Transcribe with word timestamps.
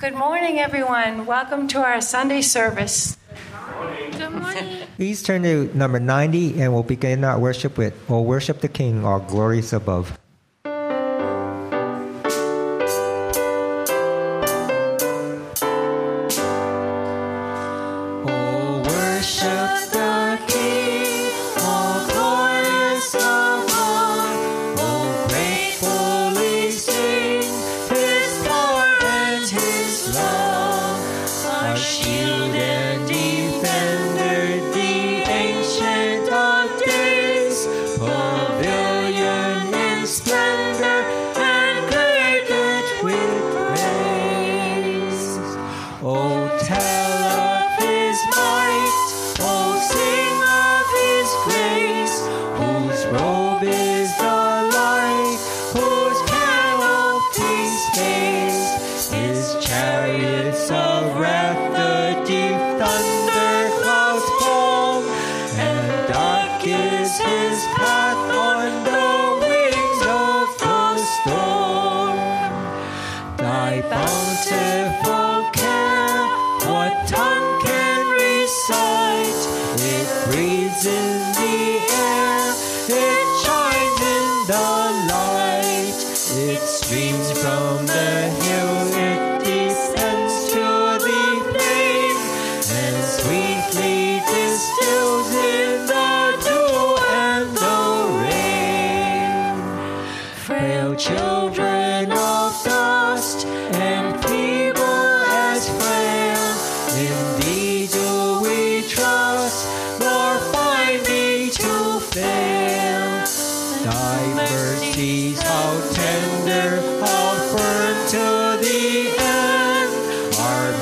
Good 0.00 0.14
morning, 0.14 0.58
everyone. 0.58 1.26
Welcome 1.26 1.68
to 1.68 1.84
our 1.84 2.00
Sunday 2.00 2.40
service. 2.40 3.18
Good 4.12 4.30
morning. 4.30 4.78
Please 4.96 5.22
turn 5.22 5.42
to 5.42 5.70
number 5.76 6.00
90 6.00 6.62
and 6.62 6.72
we'll 6.72 6.82
begin 6.82 7.22
our 7.22 7.38
worship 7.38 7.76
with 7.76 7.92
O 8.08 8.22
Worship 8.22 8.62
the 8.62 8.68
King, 8.68 9.04
All 9.04 9.20
Glories 9.20 9.74
Above. 9.74 10.18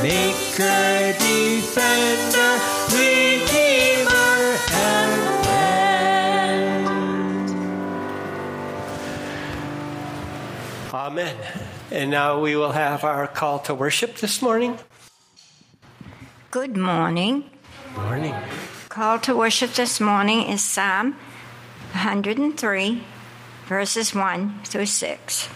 Maker, 0.03 1.13
Defender, 1.19 2.61
Redeemer, 2.95 4.57
and 4.71 5.13
friend. 5.45 6.95
Amen. 10.95 11.37
And 11.91 12.11
now 12.13 12.39
we 12.39 12.55
will 12.55 12.71
have 12.71 13.03
our 13.03 13.27
call 13.27 13.59
to 13.61 13.75
worship 13.75 14.19
this 14.19 14.41
morning. 14.41 14.79
Good 16.53 16.77
morning. 16.77 17.51
Morning. 17.97 18.37
Call 18.89 19.19
to 19.21 19.35
worship 19.35 19.73
this 19.73 20.01
morning 20.01 20.43
is 20.45 20.63
Psalm 20.63 21.17
103, 21.93 23.03
verses 23.67 24.15
1 24.15 24.61
through 24.63 24.87
6. 24.87 25.49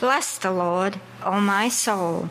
Bless 0.00 0.38
the 0.38 0.52
Lord, 0.52 1.00
O 1.22 1.40
my 1.40 1.68
soul, 1.68 2.30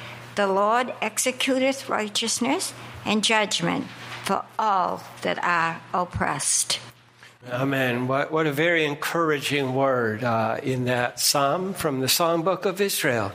The 0.35 0.47
Lord 0.47 0.93
executeth 1.01 1.89
righteousness 1.89 2.73
and 3.05 3.23
judgment 3.23 3.87
for 4.23 4.45
all 4.57 5.03
that 5.23 5.43
are 5.43 5.81
oppressed. 5.93 6.79
Amen. 7.49 8.07
What, 8.07 8.31
what 8.31 8.45
a 8.45 8.51
very 8.51 8.85
encouraging 8.85 9.73
word 9.73 10.23
uh, 10.23 10.59
in 10.61 10.85
that 10.85 11.19
psalm 11.19 11.73
from 11.73 11.99
the 11.99 12.05
Songbook 12.05 12.65
of 12.65 12.79
Israel. 12.79 13.31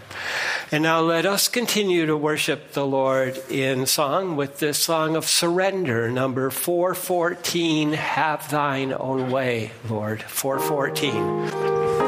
And 0.71 0.85
now 0.85 1.01
let 1.01 1.27
us 1.27 1.49
continue 1.49 2.07
to 2.07 2.17
worship 2.17 2.73
the 2.73 2.87
Lord 2.87 3.37
in 3.51 3.85
song 3.87 4.37
with 4.37 4.61
this 4.61 4.79
song 4.79 5.17
of 5.17 5.27
surrender, 5.27 6.09
number 6.09 6.51
414, 6.51 7.95
Have 7.95 8.49
Thine 8.49 8.95
Own 8.97 9.31
Way, 9.33 9.73
Lord. 9.89 10.23
414. 10.23 12.06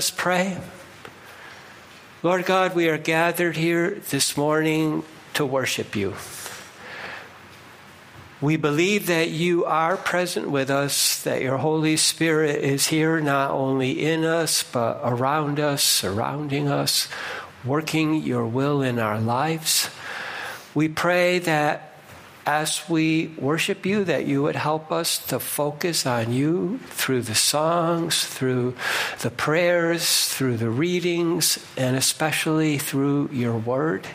Us 0.00 0.10
pray. 0.10 0.56
Lord 2.22 2.46
God, 2.46 2.74
we 2.74 2.88
are 2.88 2.96
gathered 2.96 3.54
here 3.54 4.00
this 4.08 4.34
morning 4.34 5.02
to 5.34 5.44
worship 5.44 5.94
you. 5.94 6.14
We 8.40 8.56
believe 8.56 9.08
that 9.08 9.28
you 9.28 9.66
are 9.66 9.98
present 9.98 10.48
with 10.48 10.70
us, 10.70 11.22
that 11.24 11.42
your 11.42 11.58
Holy 11.58 11.98
Spirit 11.98 12.64
is 12.64 12.86
here 12.86 13.20
not 13.20 13.50
only 13.50 14.02
in 14.02 14.24
us, 14.24 14.62
but 14.62 15.02
around 15.04 15.60
us, 15.60 15.82
surrounding 15.82 16.66
us, 16.66 17.06
working 17.62 18.22
your 18.22 18.46
will 18.46 18.80
in 18.80 18.98
our 18.98 19.20
lives. 19.20 19.90
We 20.74 20.88
pray 20.88 21.40
that 21.40 21.89
as 22.46 22.88
we 22.88 23.28
worship 23.38 23.84
you, 23.84 24.04
that 24.04 24.26
you 24.26 24.42
would 24.42 24.56
help 24.56 24.90
us 24.90 25.18
to 25.26 25.38
focus 25.38 26.06
on 26.06 26.32
you 26.32 26.78
through 26.86 27.22
the 27.22 27.34
songs, 27.34 28.24
through 28.24 28.74
the 29.20 29.30
prayers, 29.30 30.28
through 30.28 30.56
the 30.56 30.70
readings, 30.70 31.64
and 31.76 31.96
especially 31.96 32.78
through 32.78 33.28
your 33.32 33.56
word. 33.56 34.06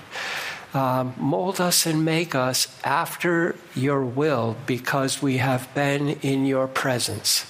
Um, 0.73 1.13
mold 1.17 1.61
us 1.61 1.85
and 1.85 2.03
make 2.03 2.35
us 2.35 2.67
after 2.83 3.55
your 3.75 4.03
will 4.03 4.57
because 4.65 5.21
we 5.21 5.37
have 5.37 5.73
been 5.73 6.09
in 6.21 6.45
your 6.45 6.67
presence. 6.67 7.45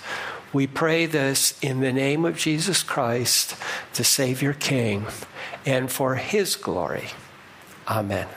We 0.54 0.68
pray 0.68 1.06
this 1.06 1.58
in 1.62 1.80
the 1.80 1.92
name 1.92 2.24
of 2.24 2.38
Jesus 2.38 2.84
Christ, 2.84 3.56
the 3.96 4.04
Savior 4.04 4.54
King, 4.54 5.08
and 5.66 5.92
for 5.92 6.16
his 6.16 6.56
glory. 6.56 7.10
Amen. 7.88 8.28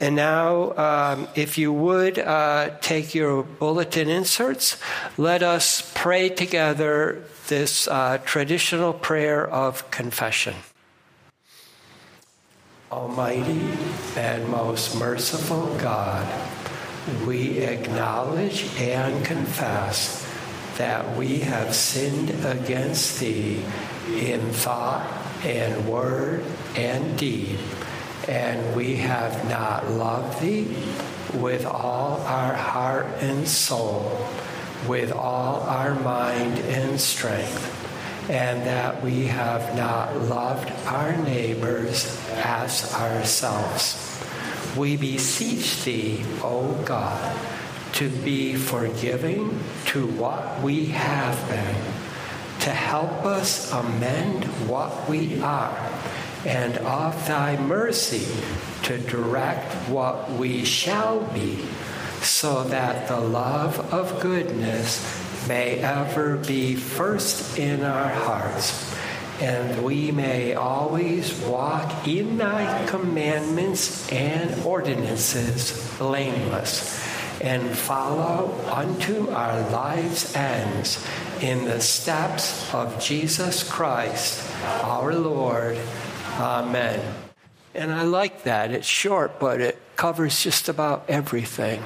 And 0.00 0.16
now, 0.16 0.72
um, 0.78 1.28
if 1.34 1.58
you 1.58 1.74
would 1.74 2.18
uh, 2.18 2.70
take 2.80 3.14
your 3.14 3.42
bulletin 3.42 4.08
inserts, 4.08 4.78
let 5.18 5.42
us 5.42 5.92
pray 5.94 6.30
together 6.30 7.22
this 7.48 7.86
uh, 7.86 8.16
traditional 8.24 8.94
prayer 8.94 9.46
of 9.46 9.90
confession. 9.90 10.54
Almighty 12.90 13.60
and 14.16 14.48
most 14.48 14.98
merciful 14.98 15.66
God, 15.76 16.26
we 17.26 17.58
acknowledge 17.58 18.74
and 18.78 19.22
confess 19.22 20.26
that 20.78 21.14
we 21.14 21.40
have 21.40 21.74
sinned 21.74 22.30
against 22.46 23.20
Thee 23.20 23.62
in 24.08 24.40
thought 24.50 25.06
and 25.44 25.86
word 25.86 26.42
and 26.74 27.18
deed 27.18 27.58
and 28.30 28.76
we 28.76 28.94
have 28.94 29.48
not 29.48 29.90
loved 29.90 30.40
thee 30.40 30.64
with 31.34 31.66
all 31.66 32.20
our 32.20 32.54
heart 32.54 33.06
and 33.18 33.46
soul, 33.46 34.24
with 34.86 35.10
all 35.10 35.62
our 35.62 35.96
mind 35.96 36.56
and 36.60 37.00
strength, 37.00 38.30
and 38.30 38.64
that 38.64 39.02
we 39.02 39.26
have 39.26 39.74
not 39.76 40.16
loved 40.16 40.70
our 40.86 41.16
neighbors 41.24 42.16
as 42.36 42.94
ourselves. 42.94 44.06
We 44.76 44.96
beseech 44.96 45.82
thee, 45.82 46.22
O 46.44 46.72
God, 46.84 47.36
to 47.94 48.08
be 48.08 48.54
forgiving 48.54 49.58
to 49.86 50.06
what 50.06 50.62
we 50.62 50.86
have 50.86 51.48
been, 51.48 52.60
to 52.60 52.70
help 52.70 53.24
us 53.24 53.72
amend 53.72 54.44
what 54.68 55.08
we 55.08 55.40
are 55.42 55.99
and 56.46 56.76
of 56.78 57.26
thy 57.26 57.56
mercy 57.56 58.26
to 58.84 58.98
direct 58.98 59.72
what 59.88 60.30
we 60.32 60.64
shall 60.64 61.20
be, 61.34 61.64
so 62.22 62.64
that 62.64 63.08
the 63.08 63.20
love 63.20 63.92
of 63.92 64.20
goodness 64.20 65.02
may 65.48 65.78
ever 65.78 66.36
be 66.36 66.74
first 66.74 67.58
in 67.58 67.82
our 67.82 68.08
hearts, 68.08 68.94
and 69.40 69.82
we 69.82 70.10
may 70.10 70.54
always 70.54 71.34
walk 71.40 72.06
in 72.06 72.38
thy 72.38 72.86
commandments 72.86 74.10
and 74.12 74.62
ordinances 74.64 75.96
blameless, 75.98 76.98
and 77.40 77.70
follow 77.70 78.54
unto 78.70 79.30
our 79.30 79.60
lives' 79.70 80.34
ends 80.36 81.02
in 81.40 81.64
the 81.64 81.80
steps 81.80 82.72
of 82.74 83.00
Jesus 83.02 83.62
Christ, 83.62 84.46
our 84.82 85.14
Lord 85.14 85.78
Amen. 86.40 87.00
And 87.74 87.92
I 87.92 88.02
like 88.02 88.44
that. 88.44 88.70
It's 88.70 88.86
short, 88.86 89.38
but 89.38 89.60
it 89.60 89.78
covers 89.94 90.42
just 90.42 90.70
about 90.70 91.04
everything. 91.06 91.82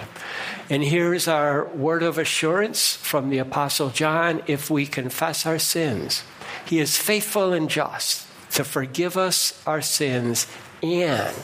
And 0.70 0.84
here's 0.84 1.26
our 1.26 1.66
word 1.66 2.04
of 2.04 2.18
assurance 2.18 2.94
from 2.94 3.30
the 3.30 3.38
Apostle 3.38 3.90
John 3.90 4.42
if 4.46 4.70
we 4.70 4.86
confess 4.86 5.44
our 5.44 5.58
sins, 5.58 6.22
he 6.64 6.78
is 6.78 6.96
faithful 6.96 7.52
and 7.52 7.68
just 7.68 8.26
to 8.52 8.62
forgive 8.62 9.16
us 9.16 9.60
our 9.66 9.82
sins 9.82 10.46
and 10.82 11.36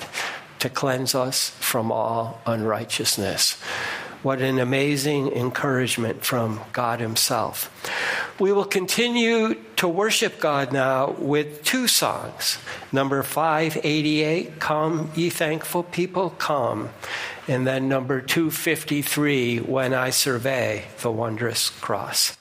to 0.60 0.70
cleanse 0.70 1.14
us 1.14 1.50
from 1.58 1.90
all 1.90 2.40
unrighteousness. 2.46 3.60
What 4.22 4.42
an 4.42 4.58
amazing 4.58 5.32
encouragement 5.32 6.24
from 6.24 6.60
God 6.72 7.00
Himself. 7.00 7.70
We 8.38 8.52
will 8.52 8.66
continue 8.66 9.54
to 9.76 9.88
worship 9.88 10.40
God 10.40 10.72
now 10.72 11.12
with 11.12 11.62
two 11.64 11.88
songs. 11.88 12.58
Number 12.92 13.22
588, 13.22 14.60
Come, 14.60 15.10
Ye 15.14 15.30
Thankful 15.30 15.84
People, 15.84 16.30
Come. 16.30 16.90
And 17.48 17.66
then 17.66 17.88
number 17.88 18.20
253, 18.20 19.60
When 19.60 19.94
I 19.94 20.10
Survey 20.10 20.84
the 21.00 21.10
Wondrous 21.10 21.70
Cross. 21.70 22.36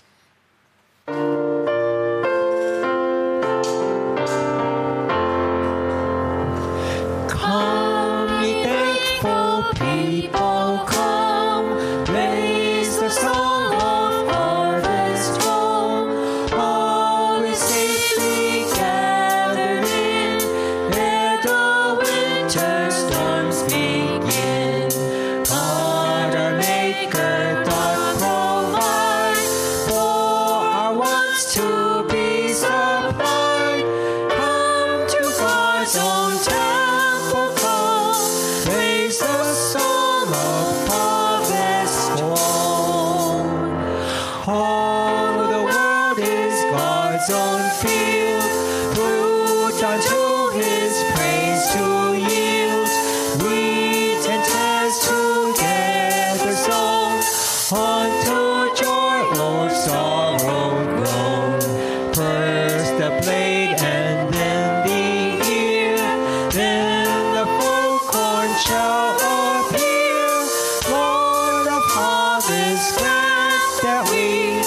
Harvest, 72.69 72.97
grant 72.97 73.81
that 73.81 74.03
we 74.09 74.61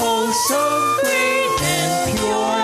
wholesome, 0.00 1.00
great, 1.02 1.60
and 1.62 2.18
pure. 2.18 2.62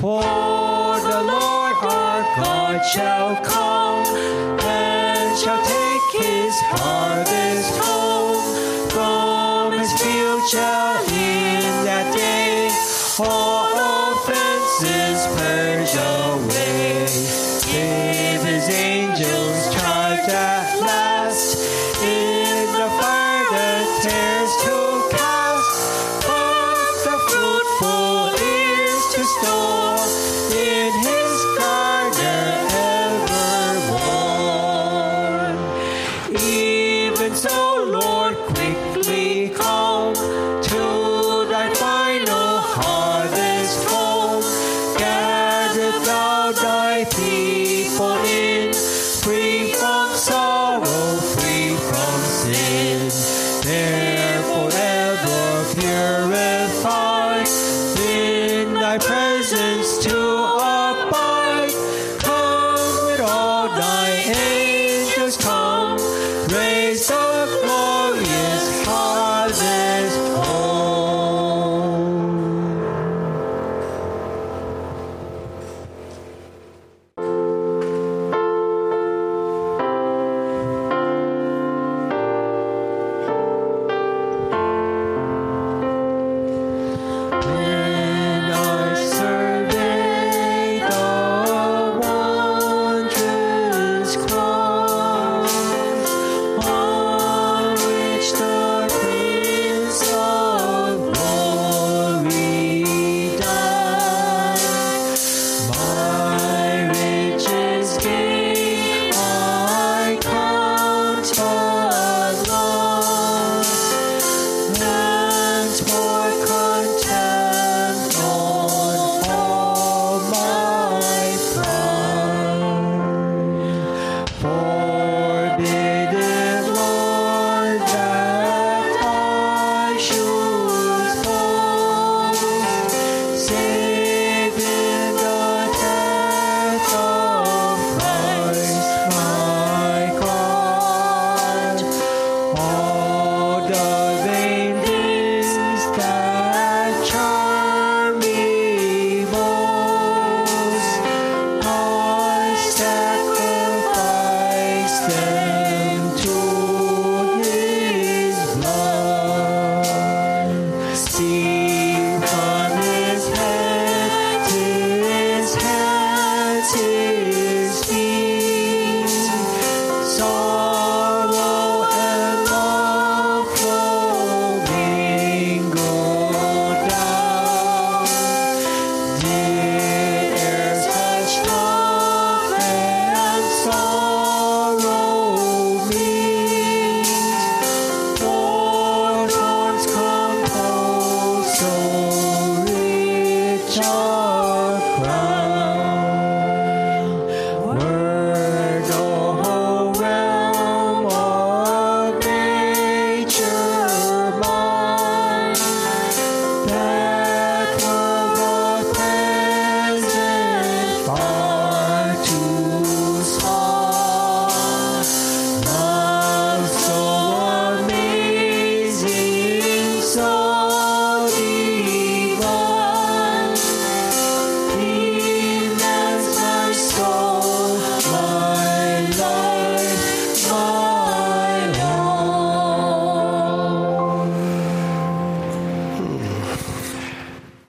For 0.00 1.00
the 1.00 1.22
Lord 1.22 1.76
our 1.82 2.22
God 2.36 2.80
shall 2.86 3.36
come 3.44 3.57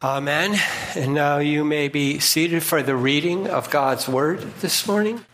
Amen. 0.01 0.57
And 0.95 1.13
now 1.13 1.39
you 1.39 1.65
may 1.65 1.89
be 1.89 2.19
seated 2.19 2.63
for 2.63 2.81
the 2.81 2.95
reading 2.95 3.47
of 3.47 3.69
God's 3.69 4.07
Word 4.07 4.39
this 4.61 4.87
morning. 4.87 5.25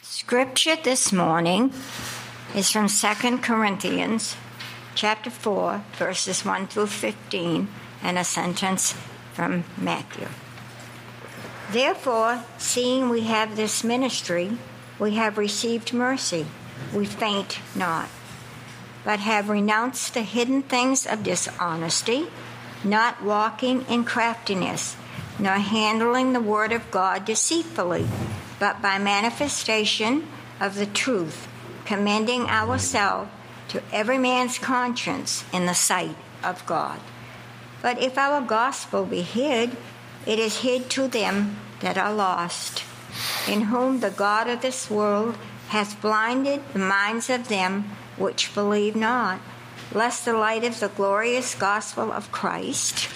Scripture 0.00 0.76
this 0.82 1.12
morning 1.12 1.74
is 2.54 2.70
from 2.70 2.88
2 2.88 3.38
Corinthians 3.38 4.36
chapter 4.94 5.28
4 5.28 5.84
verses 5.98 6.42
1 6.42 6.68
through 6.68 6.86
15 6.86 7.68
and 8.02 8.16
a 8.16 8.24
sentence 8.24 8.94
from 9.34 9.64
Matthew. 9.76 10.28
Therefore, 11.70 12.44
seeing 12.56 13.10
we 13.10 13.24
have 13.24 13.56
this 13.56 13.84
ministry, 13.84 14.56
we 14.98 15.16
have 15.16 15.36
received 15.36 15.92
mercy. 15.92 16.46
We 16.94 17.04
faint 17.04 17.58
not, 17.76 18.08
but 19.04 19.20
have 19.20 19.50
renounced 19.50 20.14
the 20.14 20.22
hidden 20.22 20.62
things 20.62 21.06
of 21.06 21.22
dishonesty, 21.22 22.28
not 22.84 23.22
walking 23.22 23.84
in 23.88 24.04
craftiness, 24.04 24.96
nor 25.38 25.54
handling 25.54 26.32
the 26.32 26.40
word 26.40 26.72
of 26.72 26.90
God 26.90 27.24
deceitfully, 27.24 28.06
but 28.58 28.80
by 28.80 28.98
manifestation 28.98 30.28
of 30.60 30.76
the 30.76 30.86
truth, 30.86 31.48
commending 31.84 32.42
ourselves 32.42 33.30
to 33.68 33.82
every 33.92 34.18
man's 34.18 34.58
conscience 34.58 35.44
in 35.52 35.66
the 35.66 35.74
sight 35.74 36.16
of 36.42 36.64
God. 36.66 37.00
But 37.82 38.00
if 38.00 38.16
our 38.16 38.40
gospel 38.40 39.04
be 39.04 39.22
hid, 39.22 39.76
it 40.26 40.38
is 40.38 40.60
hid 40.60 40.88
to 40.90 41.08
them 41.08 41.56
that 41.80 41.98
are 41.98 42.14
lost, 42.14 42.84
in 43.48 43.62
whom 43.62 44.00
the 44.00 44.10
God 44.10 44.48
of 44.48 44.62
this 44.62 44.90
world 44.90 45.36
hath 45.68 46.00
blinded 46.00 46.62
the 46.72 46.78
minds 46.78 47.28
of 47.28 47.48
them 47.48 47.90
which 48.16 48.54
believe 48.54 48.94
not, 48.94 49.40
lest 49.92 50.24
the 50.24 50.32
light 50.32 50.64
of 50.64 50.80
the 50.80 50.88
glorious 50.88 51.54
gospel 51.54 52.12
of 52.12 52.32
Christ, 52.32 53.08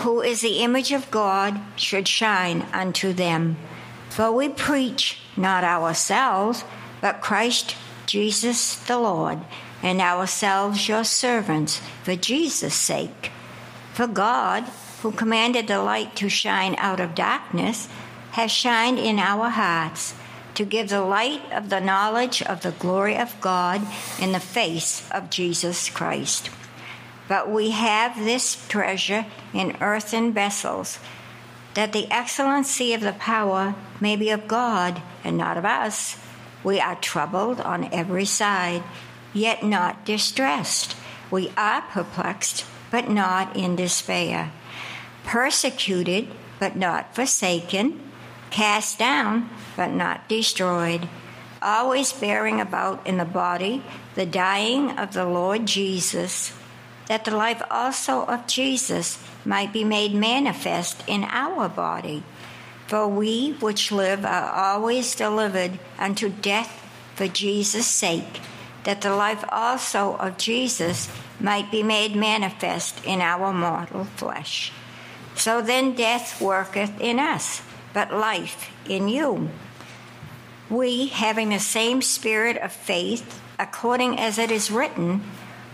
who 0.00 0.20
is 0.20 0.40
the 0.40 0.58
image 0.58 0.92
of 0.92 1.10
God, 1.10 1.60
should 1.76 2.08
shine 2.08 2.66
unto 2.72 3.12
them. 3.12 3.56
For 4.10 4.30
we 4.30 4.48
preach 4.48 5.20
not 5.36 5.64
ourselves, 5.64 6.64
but 7.00 7.20
Christ 7.20 7.76
Jesus 8.06 8.76
the 8.76 8.98
Lord, 8.98 9.40
and 9.82 10.00
ourselves 10.00 10.88
your 10.88 11.04
servants, 11.04 11.80
for 12.02 12.16
Jesus' 12.16 12.74
sake. 12.74 13.30
For 13.94 14.06
God, 14.06 14.64
who 15.02 15.12
commanded 15.12 15.66
the 15.66 15.82
light 15.82 16.14
to 16.16 16.28
shine 16.28 16.74
out 16.78 17.00
of 17.00 17.14
darkness, 17.14 17.88
has 18.32 18.50
shined 18.50 18.98
in 18.98 19.18
our 19.18 19.50
hearts 19.50 20.14
to 20.62 20.68
give 20.68 20.90
the 20.90 21.02
light 21.02 21.42
of 21.50 21.70
the 21.70 21.80
knowledge 21.80 22.40
of 22.40 22.62
the 22.62 22.70
glory 22.70 23.16
of 23.16 23.40
God 23.40 23.82
in 24.20 24.30
the 24.30 24.38
face 24.38 25.10
of 25.10 25.28
Jesus 25.28 25.90
Christ. 25.90 26.50
But 27.26 27.50
we 27.50 27.70
have 27.70 28.14
this 28.16 28.64
treasure 28.68 29.26
in 29.52 29.76
earthen 29.80 30.32
vessels, 30.32 31.00
that 31.74 31.92
the 31.92 32.08
excellency 32.12 32.94
of 32.94 33.00
the 33.00 33.14
power 33.14 33.74
may 34.00 34.14
be 34.14 34.30
of 34.30 34.46
God 34.46 35.02
and 35.24 35.36
not 35.36 35.56
of 35.56 35.64
us. 35.64 36.16
We 36.62 36.78
are 36.78 36.94
troubled 36.94 37.60
on 37.60 37.92
every 37.92 38.26
side, 38.26 38.84
yet 39.34 39.64
not 39.64 40.04
distressed. 40.04 40.94
We 41.28 41.50
are 41.56 41.82
perplexed, 41.82 42.64
but 42.92 43.10
not 43.10 43.56
in 43.56 43.74
despair. 43.74 44.52
Persecuted, 45.24 46.28
but 46.60 46.76
not 46.76 47.16
forsaken. 47.16 48.11
Cast 48.52 48.98
down, 48.98 49.50
but 49.76 49.90
not 49.90 50.28
destroyed. 50.28 51.08
Always 51.60 52.12
bearing 52.12 52.60
about 52.60 53.04
in 53.06 53.16
the 53.16 53.24
body 53.24 53.82
the 54.14 54.26
dying 54.26 54.90
of 54.98 55.14
the 55.14 55.24
Lord 55.24 55.64
Jesus, 55.66 56.52
that 57.08 57.24
the 57.24 57.34
life 57.34 57.62
also 57.70 58.26
of 58.26 58.46
Jesus 58.46 59.18
might 59.44 59.72
be 59.72 59.84
made 59.84 60.14
manifest 60.14 61.02
in 61.06 61.24
our 61.24 61.68
body. 61.68 62.22
For 62.86 63.08
we 63.08 63.52
which 63.52 63.90
live 63.90 64.26
are 64.26 64.50
always 64.52 65.14
delivered 65.14 65.78
unto 65.98 66.28
death 66.28 66.78
for 67.14 67.28
Jesus' 67.28 67.86
sake, 67.86 68.40
that 68.84 69.00
the 69.00 69.14
life 69.16 69.44
also 69.48 70.16
of 70.16 70.36
Jesus 70.36 71.08
might 71.40 71.70
be 71.70 71.82
made 71.82 72.14
manifest 72.14 73.02
in 73.04 73.22
our 73.22 73.52
mortal 73.52 74.04
flesh. 74.04 74.72
So 75.34 75.62
then 75.62 75.94
death 75.94 76.40
worketh 76.40 77.00
in 77.00 77.18
us, 77.18 77.62
but 77.92 78.12
life 78.12 78.70
in 78.88 79.08
you. 79.08 79.50
We, 80.70 81.08
having 81.08 81.50
the 81.50 81.58
same 81.58 82.02
spirit 82.02 82.56
of 82.56 82.72
faith, 82.72 83.40
according 83.58 84.18
as 84.18 84.38
it 84.38 84.50
is 84.50 84.70
written, 84.70 85.22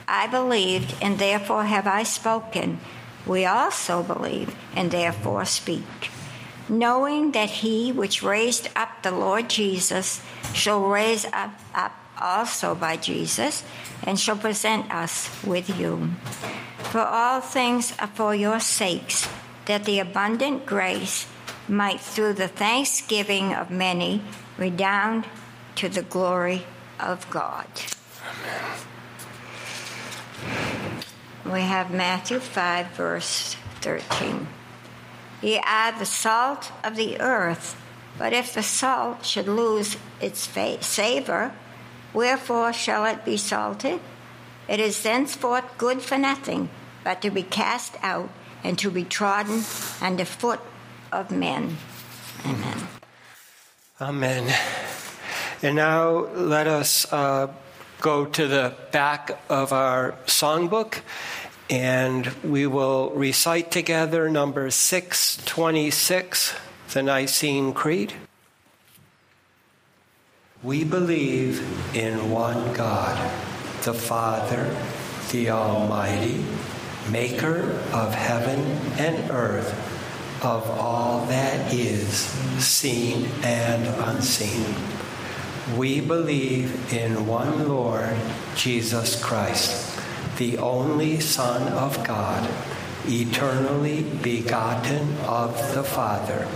I 0.07 0.27
believed, 0.27 0.95
and 1.01 1.19
therefore 1.19 1.65
have 1.65 1.87
I 1.87 2.03
spoken. 2.03 2.81
We 3.27 3.45
also 3.45 4.03
believe, 4.03 4.55
and 4.75 4.91
therefore 4.91 5.45
speak 5.45 6.11
knowing 6.69 7.33
that 7.33 7.51
he 7.51 7.93
which 7.93 8.23
raised 8.23 8.69
up 8.77 9.03
the 9.03 9.11
Lord 9.11 9.49
Jesus 9.49 10.21
shall 10.53 10.83
raise 10.83 11.25
up, 11.33 11.59
up 11.75 11.93
also 12.21 12.75
by 12.75 12.97
Jesus 12.97 13.65
and 14.03 14.19
shall 14.19 14.37
present 14.37 14.93
us 14.93 15.31
with 15.45 15.79
you. 15.79 16.11
For 16.91 17.01
all 17.01 17.41
things 17.41 17.95
are 17.99 18.09
for 18.09 18.35
your 18.35 18.61
sakes, 18.61 19.29
that 19.67 19.85
the 19.85 19.99
abundant 19.99 20.67
grace 20.67 21.27
might 21.69 22.01
through 22.01 22.35
the 22.35 22.49
thanksgiving 22.49 23.55
of 23.55 23.71
many 23.71 24.23
redound 24.57 25.27
to 25.77 25.89
the 25.89 26.03
glory 26.03 26.65
of 26.99 27.29
God. 27.31 27.67
Amen. 28.25 28.79
We 31.53 31.61
have 31.63 31.91
Matthew 31.91 32.41
5, 32.41 32.89
verse 32.89 33.57
13. 33.81 34.49
Ye 35.41 35.59
are 35.59 35.99
the 35.99 36.05
salt 36.05 36.73
of 36.85 36.97
the 36.97 37.21
earth. 37.21 37.77
But 38.19 38.33
if 38.33 38.53
the 38.53 38.65
salt 38.65 39.25
should 39.25 39.47
lose 39.47 39.97
its 40.21 40.47
fa- 40.47 40.83
savor, 40.83 41.53
wherefore 42.13 42.73
shall 42.73 43.05
it 43.05 43.25
be 43.25 43.37
salted? 43.37 44.01
It 44.67 44.81
is 44.81 45.03
thenceforth 45.03 45.79
good 45.79 46.03
for 46.03 46.19
nothing, 46.19 46.69
but 47.05 47.23
to 47.23 47.31
be 47.31 47.45
cast 47.45 47.95
out 48.03 48.29
and 48.65 48.77
to 48.81 48.91
be 48.91 49.05
trodden 49.05 49.63
under 50.03 50.25
foot 50.25 50.61
of 51.13 51.31
men. 51.31 51.77
Amen. 52.45 52.89
Amen. 54.01 54.55
And 55.63 55.77
now 55.77 56.27
let 56.35 56.67
us 56.67 57.13
uh, 57.13 57.53
go 58.01 58.25
to 58.25 58.47
the 58.47 58.75
back 58.93 59.39
of 59.49 59.73
our 59.73 60.13
songbook 60.27 61.01
and 61.71 62.27
we 62.43 62.67
will 62.67 63.11
recite 63.11 63.71
together 63.71 64.29
number 64.31 64.71
626, 64.71 66.55
the 66.93 67.03
Nicene 67.03 67.75
Creed. 67.75 68.15
We 70.63 70.83
believe 70.85 71.61
in 71.95 72.31
one 72.31 72.73
God, 72.73 73.17
the 73.83 73.93
Father, 73.93 74.75
the 75.31 75.51
Almighty, 75.51 76.43
maker 77.11 77.79
of 77.93 78.15
heaven 78.15 78.61
and 78.99 79.31
earth, 79.31 79.88
of 80.43 80.69
all 80.71 81.27
that 81.27 81.73
is 81.73 82.09
seen 82.63 83.27
and 83.43 83.87
unseen. 84.09 84.75
We 85.77 86.01
believe 86.01 86.93
in 86.93 87.27
one 87.27 87.69
Lord, 87.69 88.17
Jesus 88.55 89.23
Christ 89.23 89.89
the 90.39 90.57
only 90.59 91.19
Son 91.19 91.67
of 91.73 92.07
God, 92.07 92.49
eternally 93.07 94.03
begotten 94.03 95.17
of 95.27 95.75
the 95.75 95.83
Father, 95.83 96.47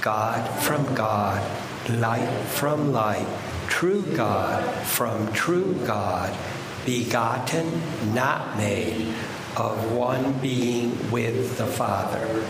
God 0.00 0.48
from 0.62 0.94
God, 0.94 1.42
light 1.90 2.30
from 2.46 2.92
light, 2.92 3.26
true 3.66 4.02
God 4.14 4.64
from 4.86 5.32
true 5.32 5.74
God, 5.84 6.36
begotten, 6.84 7.82
not 8.14 8.56
made, 8.56 9.12
of 9.56 9.92
one 9.92 10.32
being 10.34 11.10
with 11.10 11.58
the 11.58 11.66
Father. 11.66 12.46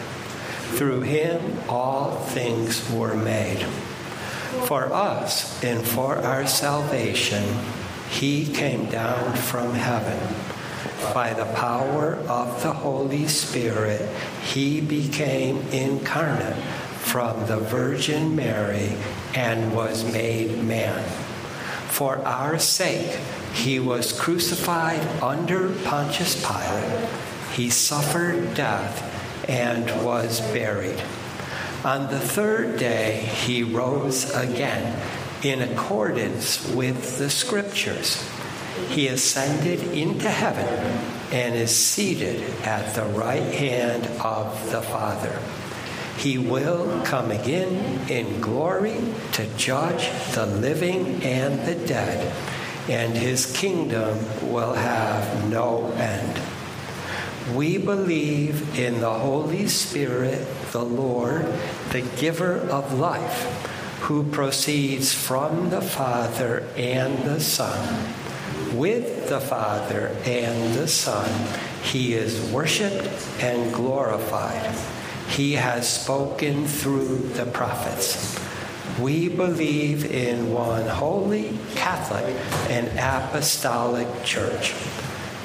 Through 0.74 1.02
him 1.02 1.40
all 1.68 2.16
things 2.16 2.90
were 2.90 3.14
made. 3.14 3.64
For 4.66 4.92
us 4.92 5.62
and 5.62 5.86
for 5.86 6.16
our 6.18 6.46
salvation, 6.46 7.44
he 8.10 8.46
came 8.46 8.86
down 8.86 9.34
from 9.36 9.72
heaven 9.74 10.18
by 11.12 11.32
the 11.32 11.44
power 11.46 12.14
of 12.28 12.62
the 12.62 12.72
Holy 12.72 13.26
Spirit, 13.28 14.08
he 14.42 14.80
became 14.80 15.58
incarnate 15.72 16.56
from 16.98 17.46
the 17.46 17.58
Virgin 17.58 18.34
Mary 18.34 18.92
and 19.34 19.74
was 19.74 20.10
made 20.12 20.62
man. 20.64 21.02
For 21.88 22.18
our 22.26 22.58
sake, 22.58 23.18
he 23.54 23.78
was 23.78 24.18
crucified 24.18 25.00
under 25.22 25.70
Pontius 25.84 26.44
Pilate. 26.44 27.08
He 27.54 27.70
suffered 27.70 28.54
death 28.54 29.15
and 29.48 30.04
was 30.04 30.40
buried. 30.52 31.02
On 31.84 32.08
the 32.10 32.18
third 32.18 32.78
day, 32.78 33.16
he 33.44 33.62
rose 33.62 34.34
again 34.34 35.00
in 35.42 35.62
accordance 35.62 36.66
with 36.72 37.18
the 37.18 37.30
scriptures 37.30 38.24
He 38.88 39.08
ascended 39.08 39.80
into 39.92 40.28
heaven 40.28 40.66
and 41.32 41.54
is 41.54 41.74
seated 41.74 42.42
at 42.62 42.94
the 42.94 43.04
right 43.04 43.54
hand 43.54 44.06
of 44.20 44.70
the 44.70 44.82
Father. 44.82 45.38
He 46.18 46.38
will 46.38 47.02
come 47.04 47.30
again 47.30 48.08
in 48.08 48.40
glory 48.40 48.96
to 49.32 49.46
judge 49.56 50.10
the 50.34 50.46
living 50.46 51.22
and 51.22 51.60
the 51.66 51.86
dead, 51.86 52.32
and 52.88 53.16
his 53.16 53.46
kingdom 53.56 54.18
will 54.50 54.74
have 54.74 55.50
no 55.50 55.90
end. 55.92 56.40
We 57.54 57.78
believe 57.78 58.76
in 58.76 59.00
the 59.00 59.12
Holy 59.12 59.68
Spirit, 59.68 60.44
the 60.72 60.84
Lord, 60.84 61.46
the 61.92 62.00
giver 62.18 62.56
of 62.58 62.98
life, 62.98 63.44
who 64.00 64.24
proceeds 64.24 65.14
from 65.14 65.70
the 65.70 65.80
Father 65.80 66.68
and 66.76 67.16
the 67.24 67.38
Son. 67.38 68.12
With 68.74 69.28
the 69.28 69.40
Father 69.40 70.08
and 70.24 70.74
the 70.74 70.88
Son, 70.88 71.30
he 71.84 72.14
is 72.14 72.40
worshiped 72.50 73.08
and 73.40 73.72
glorified. 73.72 74.74
He 75.28 75.52
has 75.52 75.88
spoken 75.88 76.66
through 76.66 77.18
the 77.34 77.46
prophets. 77.46 78.36
We 78.98 79.28
believe 79.28 80.10
in 80.10 80.52
one 80.52 80.86
holy, 80.86 81.56
Catholic, 81.74 82.34
and 82.70 82.88
apostolic 82.98 84.08
church. 84.24 84.74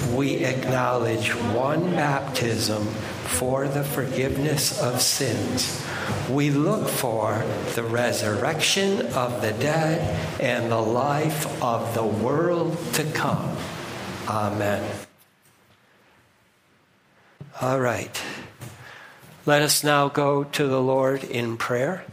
We 0.10 0.44
acknowledge 0.46 1.30
one 1.30 1.92
baptism 1.92 2.86
for 2.86 3.68
the 3.68 3.84
forgiveness 3.84 4.82
of 4.82 5.02
sins. 5.02 5.86
We 6.30 6.50
look 6.50 6.88
for 6.88 7.44
the 7.76 7.84
resurrection 7.84 9.08
of 9.14 9.42
the 9.42 9.54
dead 9.54 10.20
and 10.40 10.72
the 10.72 10.82
life 10.82 11.62
of 11.64 11.94
the 11.94 12.06
world 12.06 12.78
to 12.94 13.04
come. 13.12 13.56
Amen. 14.28 14.84
All 17.62 17.80
right. 17.80 18.22
Let 19.46 19.62
us 19.62 19.84
now 19.84 20.08
go 20.08 20.44
to 20.44 20.68
the 20.68 20.82
Lord 20.82 21.24
in 21.24 21.58
prayer. 21.58 22.04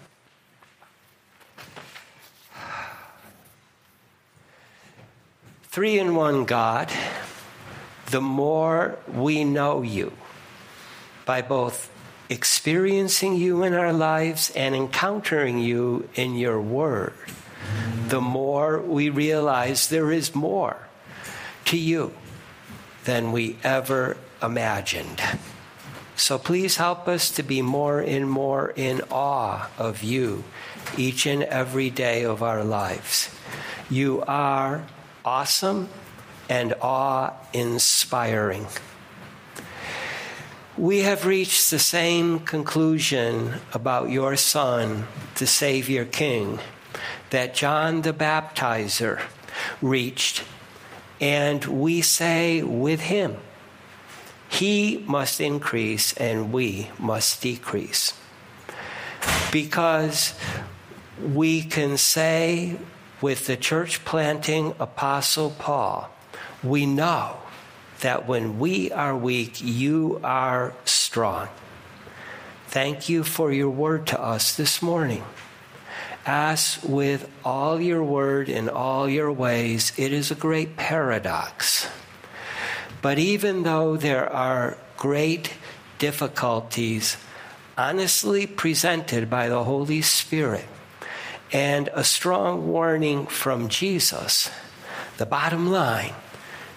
Three 5.64 5.98
in 5.98 6.14
one 6.14 6.44
God, 6.44 6.90
the 8.10 8.20
more 8.20 8.98
we 9.06 9.44
know 9.44 9.82
you 9.82 10.12
by 11.26 11.42
both 11.42 11.90
experiencing 12.28 13.36
you 13.36 13.62
in 13.62 13.74
our 13.74 13.92
lives 13.92 14.50
and 14.56 14.74
encountering 14.74 15.58
you 15.58 16.08
in 16.14 16.34
your 16.34 16.60
word, 16.60 17.14
the 18.08 18.20
more 18.20 18.80
we 18.80 19.10
realize 19.10 19.88
there 19.88 20.10
is 20.10 20.34
more 20.34 20.76
to 21.66 21.76
you 21.76 22.12
than 23.04 23.32
we 23.32 23.56
ever 23.62 24.16
imagined. 24.42 25.20
So 26.16 26.38
please 26.38 26.76
help 26.76 27.08
us 27.08 27.30
to 27.32 27.42
be 27.42 27.62
more 27.62 28.00
and 28.00 28.28
more 28.28 28.72
in 28.74 29.02
awe 29.10 29.70
of 29.78 30.02
you 30.02 30.44
each 30.96 31.26
and 31.26 31.42
every 31.44 31.90
day 31.90 32.24
of 32.24 32.42
our 32.42 32.64
lives. 32.64 33.30
You 33.88 34.24
are 34.26 34.84
awesome 35.24 35.88
and 36.48 36.74
awe 36.80 37.32
inspiring. 37.52 38.66
We 40.76 41.00
have 41.00 41.26
reached 41.26 41.70
the 41.70 41.78
same 41.78 42.38
conclusion 42.38 43.54
about 43.72 44.10
your 44.10 44.36
Son, 44.36 45.08
the 45.34 45.46
Savior 45.46 46.04
King, 46.04 46.60
that 47.30 47.54
John 47.54 48.02
the 48.02 48.12
Baptizer 48.12 49.20
reached, 49.82 50.44
and 51.20 51.64
we 51.64 52.00
say 52.00 52.62
with 52.62 53.00
him, 53.00 53.38
He 54.48 55.04
must 55.06 55.40
increase 55.40 56.12
and 56.12 56.52
we 56.52 56.90
must 56.98 57.42
decrease. 57.42 58.14
Because 59.50 60.34
we 61.20 61.62
can 61.62 61.96
say 61.96 62.76
with 63.20 63.46
the 63.46 63.56
church 63.56 64.04
planting 64.04 64.74
apostle 64.78 65.50
Paul, 65.58 66.08
we 66.62 66.86
know 66.86 67.36
that 68.00 68.26
when 68.26 68.58
we 68.58 68.90
are 68.92 69.16
weak, 69.16 69.60
you 69.60 70.20
are 70.22 70.72
strong. 70.84 71.48
Thank 72.68 73.08
you 73.08 73.24
for 73.24 73.52
your 73.52 73.70
word 73.70 74.06
to 74.08 74.20
us 74.20 74.56
this 74.56 74.82
morning. 74.82 75.24
As 76.26 76.78
with 76.82 77.30
all 77.44 77.80
your 77.80 78.04
word 78.04 78.48
in 78.48 78.68
all 78.68 79.08
your 79.08 79.32
ways, 79.32 79.92
it 79.96 80.12
is 80.12 80.30
a 80.30 80.34
great 80.34 80.76
paradox. 80.76 81.88
But 83.00 83.18
even 83.18 83.62
though 83.62 83.96
there 83.96 84.30
are 84.30 84.76
great 84.96 85.54
difficulties 85.98 87.16
honestly 87.76 88.46
presented 88.46 89.30
by 89.30 89.48
the 89.48 89.64
Holy 89.64 90.02
Spirit 90.02 90.66
and 91.52 91.88
a 91.94 92.04
strong 92.04 92.68
warning 92.68 93.26
from 93.26 93.68
Jesus, 93.68 94.50
the 95.16 95.26
bottom 95.26 95.70
line 95.70 96.12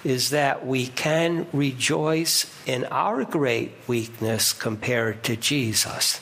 is 0.03 0.31
that 0.31 0.65
we 0.65 0.87
can 0.87 1.47
rejoice 1.53 2.45
in 2.65 2.85
our 2.85 3.23
great 3.23 3.71
weakness 3.87 4.53
compared 4.53 5.23
to 5.23 5.35
Jesus. 5.35 6.19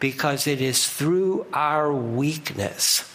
Because 0.00 0.46
it 0.46 0.60
is 0.60 0.88
through 0.88 1.46
our 1.52 1.92
weakness, 1.92 3.10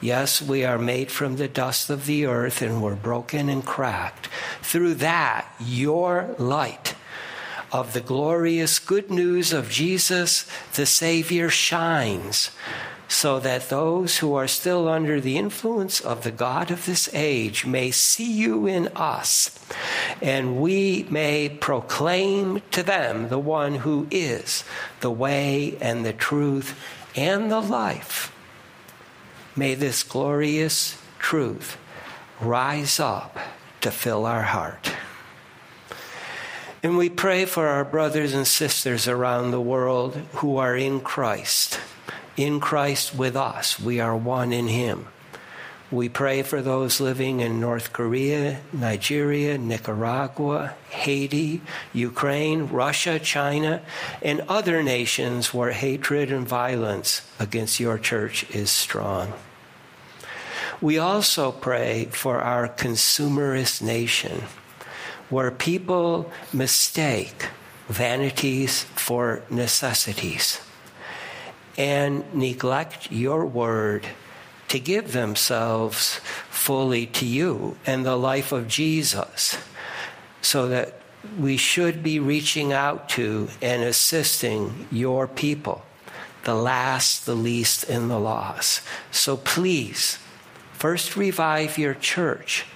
yes, 0.00 0.40
we 0.40 0.64
are 0.64 0.78
made 0.78 1.10
from 1.10 1.36
the 1.36 1.48
dust 1.48 1.90
of 1.90 2.06
the 2.06 2.26
earth 2.26 2.62
and 2.62 2.82
we're 2.82 2.94
broken 2.94 3.48
and 3.48 3.64
cracked. 3.64 4.28
Through 4.62 4.94
that, 4.94 5.52
your 5.60 6.34
light 6.38 6.94
of 7.72 7.92
the 7.92 8.00
glorious 8.00 8.78
good 8.78 9.10
news 9.10 9.52
of 9.52 9.70
Jesus, 9.70 10.46
the 10.74 10.86
Savior, 10.86 11.48
shines 11.50 12.50
so 13.08 13.40
that 13.40 13.70
those 13.70 14.18
who 14.18 14.34
are 14.34 14.46
still 14.46 14.86
under 14.86 15.18
the 15.18 15.38
influence 15.38 15.98
of 15.98 16.22
the 16.22 16.30
God 16.30 16.70
of 16.70 16.84
this 16.84 17.08
age 17.14 17.64
may 17.64 17.90
see 17.90 18.30
you 18.30 18.66
in 18.66 18.88
us, 18.88 19.58
and 20.20 20.60
we 20.60 21.06
may 21.08 21.48
proclaim 21.48 22.60
to 22.70 22.82
them 22.82 23.30
the 23.30 23.38
one 23.38 23.76
who 23.76 24.06
is 24.10 24.62
the 25.00 25.10
way 25.10 25.76
and 25.80 26.04
the 26.04 26.12
truth 26.12 26.78
and 27.16 27.50
the 27.50 27.62
life. 27.62 28.30
May 29.56 29.74
this 29.74 30.02
glorious 30.02 31.00
truth 31.18 31.78
rise 32.40 33.00
up 33.00 33.38
to 33.80 33.90
fill 33.90 34.26
our 34.26 34.42
heart. 34.42 34.92
And 36.82 36.96
we 36.96 37.08
pray 37.08 37.44
for 37.44 37.66
our 37.66 37.84
brothers 37.84 38.34
and 38.34 38.46
sisters 38.46 39.08
around 39.08 39.50
the 39.50 39.60
world 39.60 40.14
who 40.34 40.58
are 40.58 40.76
in 40.76 41.00
Christ 41.00 41.80
in 42.38 42.60
Christ 42.60 43.14
with 43.14 43.36
us. 43.36 43.80
We 43.80 43.98
are 43.98 44.16
one 44.16 44.52
in 44.52 44.68
Him. 44.68 45.08
We 45.90 46.08
pray 46.10 46.42
for 46.42 46.60
those 46.60 47.00
living 47.00 47.40
in 47.40 47.60
North 47.60 47.94
Korea, 47.94 48.60
Nigeria, 48.72 49.56
Nicaragua, 49.56 50.74
Haiti, 50.90 51.62
Ukraine, 51.94 52.68
Russia, 52.68 53.18
China, 53.18 53.80
and 54.22 54.42
other 54.48 54.82
nations 54.82 55.52
where 55.54 55.72
hatred 55.72 56.30
and 56.30 56.46
violence 56.46 57.22
against 57.40 57.80
your 57.80 57.98
church 57.98 58.48
is 58.50 58.70
strong. 58.70 59.32
We 60.80 60.98
also 60.98 61.50
pray 61.50 62.04
for 62.12 62.38
our 62.40 62.68
consumerist 62.68 63.80
nation, 63.82 64.42
where 65.30 65.50
people 65.50 66.30
mistake 66.52 67.46
vanities 67.88 68.84
for 68.94 69.42
necessities 69.48 70.60
and 71.78 72.34
neglect 72.34 73.10
your 73.10 73.46
word 73.46 74.04
to 74.66 74.78
give 74.78 75.12
themselves 75.12 76.20
fully 76.50 77.06
to 77.06 77.24
you 77.24 77.76
and 77.86 78.04
the 78.04 78.16
life 78.16 78.52
of 78.52 78.68
Jesus 78.68 79.56
so 80.42 80.68
that 80.68 81.00
we 81.38 81.56
should 81.56 82.02
be 82.02 82.18
reaching 82.18 82.72
out 82.72 83.08
to 83.08 83.48
and 83.62 83.82
assisting 83.82 84.86
your 84.90 85.26
people, 85.26 85.82
the 86.44 86.54
last, 86.54 87.26
the 87.26 87.34
least, 87.34 87.84
and 87.88 88.10
the 88.10 88.18
lost. 88.18 88.82
So 89.10 89.36
please, 89.36 90.18
first 90.72 91.16
revive 91.16 91.78
your 91.78 91.94
church, 91.94 92.66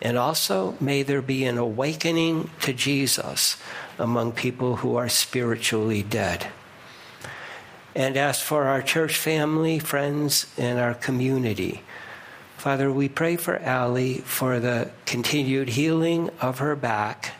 and 0.00 0.16
also 0.16 0.76
may 0.80 1.02
there 1.02 1.22
be 1.22 1.44
an 1.44 1.58
awakening 1.58 2.50
to 2.62 2.72
Jesus 2.72 3.56
among 3.98 4.32
people 4.32 4.76
who 4.76 4.96
are 4.96 5.08
spiritually 5.08 6.02
dead. 6.02 6.48
And 7.98 8.16
ask 8.16 8.44
for 8.44 8.62
our 8.62 8.80
church 8.80 9.16
family, 9.16 9.80
friends, 9.80 10.46
and 10.56 10.78
our 10.78 10.94
community, 10.94 11.82
Father, 12.56 12.92
we 12.92 13.08
pray 13.08 13.34
for 13.34 13.58
Allie 13.58 14.18
for 14.18 14.60
the 14.60 14.92
continued 15.04 15.70
healing 15.70 16.30
of 16.40 16.60
her 16.60 16.76
back 16.76 17.32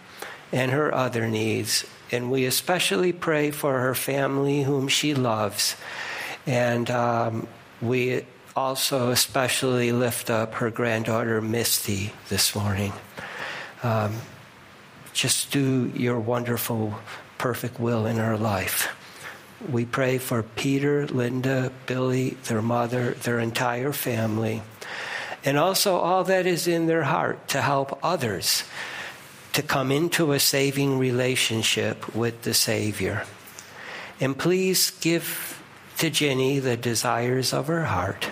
and 0.50 0.72
her 0.72 0.92
other 0.92 1.28
needs. 1.28 1.84
And 2.10 2.28
we 2.28 2.44
especially 2.44 3.12
pray 3.12 3.52
for 3.52 3.78
her 3.78 3.94
family, 3.94 4.64
whom 4.64 4.88
she 4.88 5.14
loves. 5.14 5.76
And 6.44 6.90
um, 6.90 7.46
we 7.80 8.24
also 8.56 9.12
especially 9.12 9.92
lift 9.92 10.28
up 10.28 10.54
her 10.54 10.70
granddaughter 10.70 11.40
Misty 11.40 12.10
this 12.30 12.56
morning. 12.56 12.92
Um, 13.84 14.16
just 15.12 15.52
do 15.52 15.92
your 15.94 16.18
wonderful, 16.18 16.98
perfect 17.38 17.78
will 17.78 18.06
in 18.06 18.16
her 18.16 18.36
life. 18.36 18.92
We 19.66 19.84
pray 19.84 20.18
for 20.18 20.42
Peter, 20.42 21.06
Linda, 21.08 21.72
Billy, 21.86 22.36
their 22.44 22.62
mother, 22.62 23.12
their 23.22 23.40
entire 23.40 23.92
family, 23.92 24.62
and 25.44 25.58
also 25.58 25.96
all 25.96 26.22
that 26.24 26.46
is 26.46 26.68
in 26.68 26.86
their 26.86 27.02
heart 27.02 27.48
to 27.48 27.62
help 27.62 27.98
others 28.02 28.62
to 29.54 29.62
come 29.62 29.90
into 29.90 30.32
a 30.32 30.38
saving 30.38 30.98
relationship 30.98 32.14
with 32.14 32.42
the 32.42 32.54
Savior. 32.54 33.24
And 34.20 34.38
please 34.38 34.92
give 35.00 35.60
to 35.98 36.10
Jenny 36.10 36.60
the 36.60 36.76
desires 36.76 37.52
of 37.52 37.66
her 37.66 37.86
heart. 37.86 38.30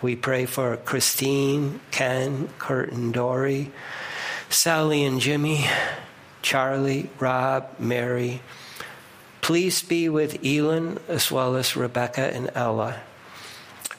We 0.00 0.16
pray 0.16 0.46
for 0.46 0.76
Christine, 0.78 1.80
Ken, 1.90 2.48
Kurt, 2.58 2.92
and 2.92 3.12
Dory, 3.12 3.70
Sally 4.48 5.04
and 5.04 5.20
Jimmy, 5.20 5.66
Charlie, 6.40 7.10
Rob, 7.18 7.68
Mary. 7.78 8.40
Please 9.46 9.80
be 9.80 10.08
with 10.08 10.44
Elin 10.44 10.98
as 11.06 11.30
well 11.30 11.54
as 11.54 11.76
Rebecca 11.76 12.34
and 12.34 12.50
Ella. 12.56 12.96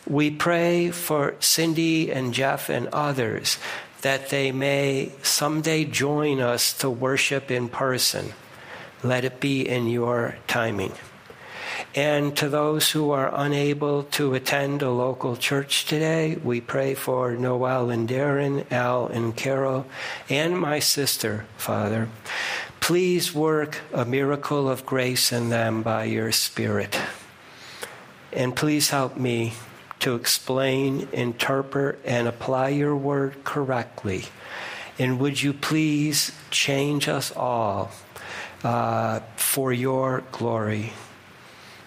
We 0.05 0.29
pray 0.29 0.91
for 0.91 1.35
Cindy 1.39 2.11
and 2.11 2.33
Jeff 2.33 2.67
and 2.67 2.89
others 2.89 3.57
that 4.01 4.27
they 4.27 4.51
may 4.51 5.13
someday 5.23 5.85
join 5.85 6.41
us 6.41 6.73
to 6.79 6.89
worship 6.89 7.49
in 7.49 7.69
person. 7.69 8.33
Let 9.01 9.23
it 9.23 9.39
be 9.39 9.65
in 9.65 9.87
your 9.87 10.37
timing. 10.47 10.91
And 11.95 12.35
to 12.35 12.49
those 12.49 12.91
who 12.91 13.11
are 13.11 13.31
unable 13.33 14.03
to 14.03 14.33
attend 14.33 14.81
a 14.81 14.91
local 14.91 15.37
church 15.37 15.85
today, 15.85 16.37
we 16.43 16.59
pray 16.59 16.93
for 16.93 17.37
Noel 17.37 17.89
and 17.89 18.09
Darren, 18.09 18.69
Al 18.69 19.07
and 19.07 19.33
Carol, 19.33 19.85
and 20.29 20.59
my 20.59 20.79
sister, 20.79 21.45
Father. 21.55 22.09
Please 22.79 23.33
work 23.33 23.79
a 23.93 24.05
miracle 24.05 24.69
of 24.69 24.85
grace 24.85 25.31
in 25.31 25.49
them 25.49 25.83
by 25.83 26.05
your 26.05 26.31
Spirit. 26.31 26.97
And 28.31 28.55
please 28.55 28.89
help 28.89 29.17
me 29.17 29.53
to 29.99 30.15
explain, 30.15 31.07
interpret, 31.11 31.99
and 32.05 32.27
apply 32.27 32.69
your 32.69 32.95
word 32.95 33.43
correctly. 33.43 34.25
And 34.99 35.19
would 35.19 35.41
you 35.41 35.53
please 35.53 36.31
change 36.49 37.07
us 37.07 37.31
all 37.35 37.91
uh, 38.63 39.19
for 39.35 39.73
your 39.73 40.23
glory? 40.31 40.93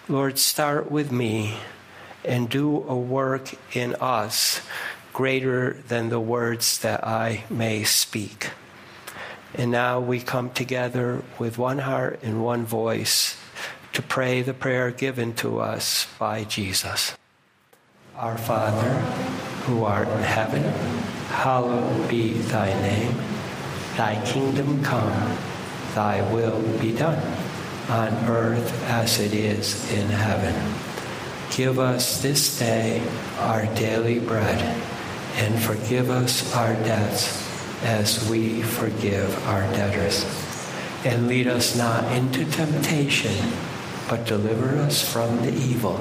Lord, 0.07 0.37
start 0.37 0.91
with 0.91 1.11
me 1.11 1.57
and 2.23 2.49
do 2.49 2.83
a 2.87 2.95
work 2.95 3.53
in 3.75 3.95
us 3.95 4.61
greater 5.13 5.73
than 5.87 6.09
the 6.09 6.19
words 6.19 6.79
that 6.79 7.05
I 7.05 7.43
may 7.49 7.83
speak. 7.83 8.49
And 9.53 9.69
now 9.69 9.99
we 9.99 10.21
come 10.21 10.49
together 10.51 11.23
with 11.37 11.57
one 11.57 11.79
heart 11.79 12.19
and 12.23 12.43
one 12.43 12.65
voice 12.65 13.37
to 13.93 14.01
pray 14.01 14.41
the 14.41 14.53
prayer 14.53 14.91
given 14.91 15.33
to 15.35 15.59
us 15.59 16.07
by 16.17 16.45
Jesus. 16.45 17.17
Our 18.15 18.37
Father, 18.37 18.91
who 19.65 19.83
art 19.83 20.07
in 20.07 20.23
heaven, 20.23 20.63
hallowed 21.27 22.09
be 22.09 22.33
thy 22.33 22.69
name. 22.81 23.15
Thy 23.97 24.23
kingdom 24.25 24.81
come, 24.83 25.37
thy 25.95 26.21
will 26.33 26.61
be 26.79 26.95
done, 26.95 27.21
on 27.89 28.13
earth 28.29 28.83
as 28.89 29.19
it 29.19 29.33
is 29.33 29.91
in 29.91 30.07
heaven. 30.07 30.55
Give 31.51 31.77
us 31.77 32.21
this 32.21 32.57
day 32.57 33.05
our 33.39 33.65
daily 33.75 34.19
bread, 34.19 34.61
and 35.35 35.61
forgive 35.61 36.09
us 36.09 36.55
our 36.55 36.73
debts 36.75 37.50
as 37.83 38.29
we 38.29 38.61
forgive 38.61 39.47
our 39.47 39.61
debtors. 39.73 40.25
And 41.03 41.27
lead 41.27 41.47
us 41.47 41.75
not 41.75 42.11
into 42.11 42.45
temptation, 42.45 43.51
but 44.07 44.25
deliver 44.25 44.77
us 44.77 45.01
from 45.01 45.37
the 45.37 45.53
evil. 45.53 45.97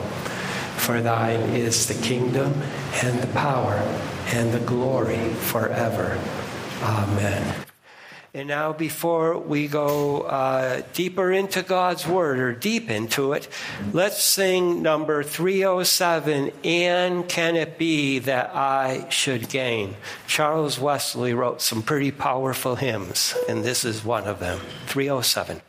For 0.77 1.01
thine 1.01 1.40
is 1.55 1.88
the 1.88 2.03
kingdom 2.07 2.62
and 3.03 3.21
the 3.21 3.33
power 3.35 3.75
and 4.29 4.53
the 4.53 4.61
glory 4.61 5.29
forever. 5.35 6.19
Amen. 6.83 7.60
And 8.33 8.47
now, 8.47 8.73
before 8.73 9.38
we 9.38 9.66
go 9.66 10.21
uh, 10.21 10.83
deeper 10.93 11.33
into 11.33 11.62
God's 11.62 12.07
Word 12.07 12.38
or 12.38 12.53
deep 12.53 12.88
into 12.88 13.33
it, 13.33 13.49
let's 13.93 14.23
sing 14.23 14.83
number 14.83 15.25
307 15.25 16.53
And 16.62 17.29
Can 17.29 17.57
It 17.57 17.77
Be 17.77 18.21
That 18.21 18.55
I 18.55 19.09
Should 19.11 19.49
Gain? 19.49 19.97
Charles 20.29 20.79
Wesley 20.79 21.35
wrote 21.35 21.61
some 21.61 21.83
pretty 21.83 22.12
powerful 22.12 22.77
hymns, 22.77 23.35
and 23.49 23.64
this 23.64 23.85
is 23.85 24.05
one 24.05 24.29
of 24.29 24.38
them 24.38 24.61
307. 24.87 25.61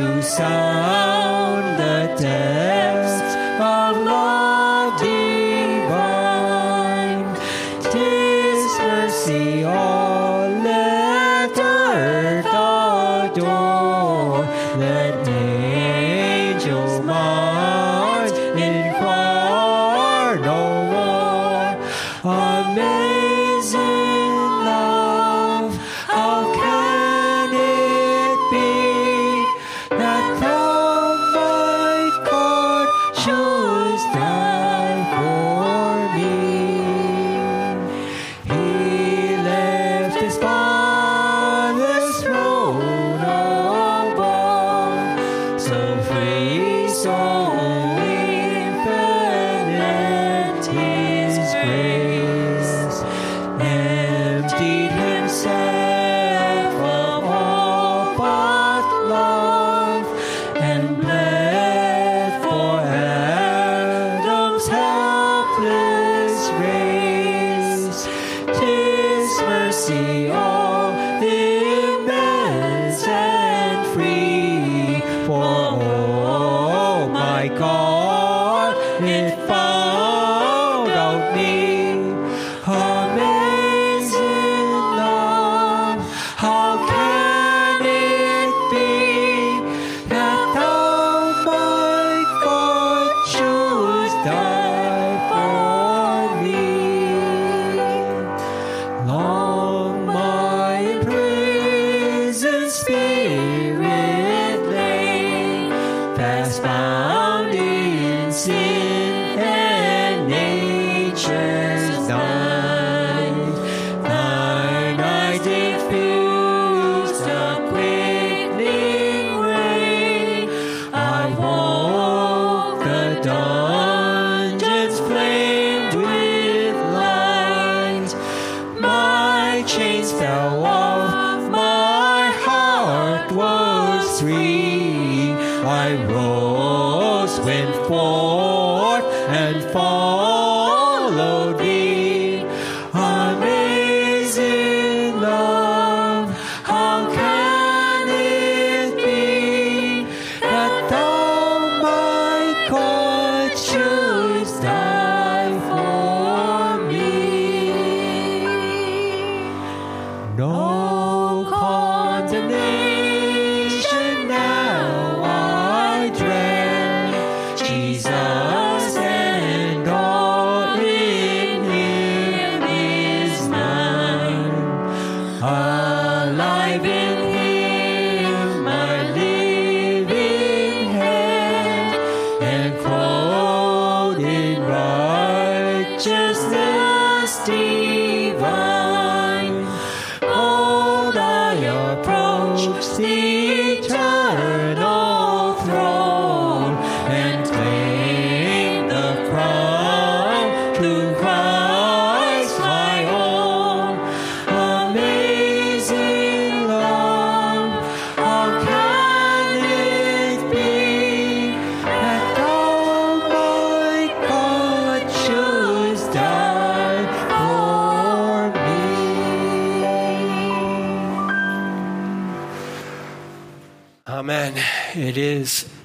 To 0.00 1.39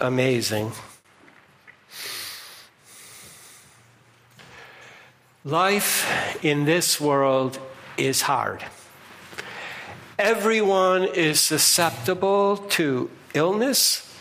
amazing. 0.05 0.71
Life 5.43 6.43
in 6.43 6.65
this 6.65 6.99
world 7.01 7.59
is 7.97 8.21
hard. 8.21 8.63
Everyone 10.17 11.03
is 11.03 11.41
susceptible 11.41 12.57
to 12.77 13.09
illness, 13.33 14.15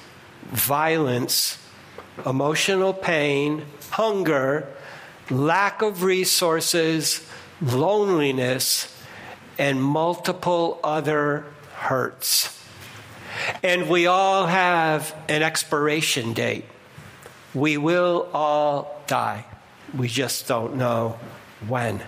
violence, 0.50 1.58
emotional 2.26 2.92
pain, 2.92 3.64
hunger, 3.90 4.66
lack 5.30 5.82
of 5.82 6.02
resources, 6.02 7.26
loneliness, 7.62 8.92
and 9.58 9.82
multiple 9.82 10.80
other 10.82 11.44
hurts. 11.74 12.63
And 13.62 13.88
we 13.88 14.06
all 14.06 14.46
have 14.46 15.14
an 15.28 15.42
expiration 15.42 16.32
date. 16.32 16.64
We 17.54 17.76
will 17.76 18.28
all 18.32 19.02
die. 19.06 19.44
We 19.96 20.08
just 20.08 20.48
don't 20.48 20.76
know 20.76 21.18
when. 21.66 22.02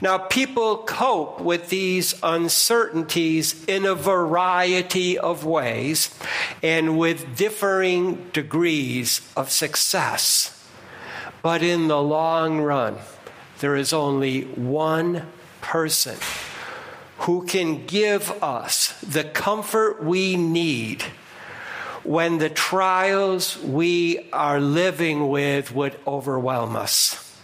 Now, 0.00 0.18
people 0.18 0.78
cope 0.78 1.40
with 1.40 1.68
these 1.68 2.14
uncertainties 2.22 3.64
in 3.66 3.84
a 3.84 3.94
variety 3.94 5.18
of 5.18 5.44
ways 5.44 6.16
and 6.62 6.98
with 6.98 7.36
differing 7.36 8.30
degrees 8.32 9.20
of 9.36 9.50
success. 9.50 10.56
But 11.42 11.62
in 11.62 11.88
the 11.88 12.02
long 12.02 12.60
run, 12.60 12.96
there 13.60 13.76
is 13.76 13.92
only 13.92 14.42
one 14.42 15.26
person 15.60 16.16
who 17.20 17.44
can 17.44 17.84
give 17.86 18.30
us 18.42 18.98
the 19.00 19.24
comfort 19.24 20.02
we 20.02 20.36
need 20.36 21.02
when 22.02 22.38
the 22.38 22.48
trials 22.48 23.58
we 23.58 24.30
are 24.32 24.58
living 24.58 25.28
with 25.28 25.74
would 25.74 25.94
overwhelm 26.06 26.74
us. 26.76 27.38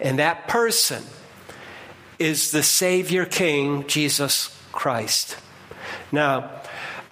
And 0.00 0.18
that 0.18 0.48
person 0.48 1.04
is 2.18 2.50
the 2.50 2.64
Savior 2.64 3.24
King, 3.24 3.86
Jesus 3.86 4.58
Christ. 4.72 5.36
Now, 6.10 6.50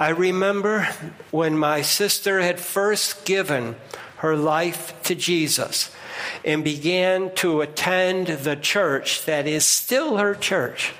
I 0.00 0.08
remember 0.08 0.88
when 1.30 1.56
my 1.56 1.82
sister 1.82 2.40
had 2.40 2.58
first 2.58 3.24
given 3.24 3.76
her 4.16 4.34
life 4.36 5.00
to 5.04 5.14
Jesus 5.14 5.94
and 6.44 6.64
began 6.64 7.32
to 7.36 7.60
attend 7.60 8.26
the 8.26 8.56
church 8.56 9.24
that 9.26 9.46
is 9.46 9.64
still 9.64 10.16
her 10.16 10.34
church. 10.34 10.92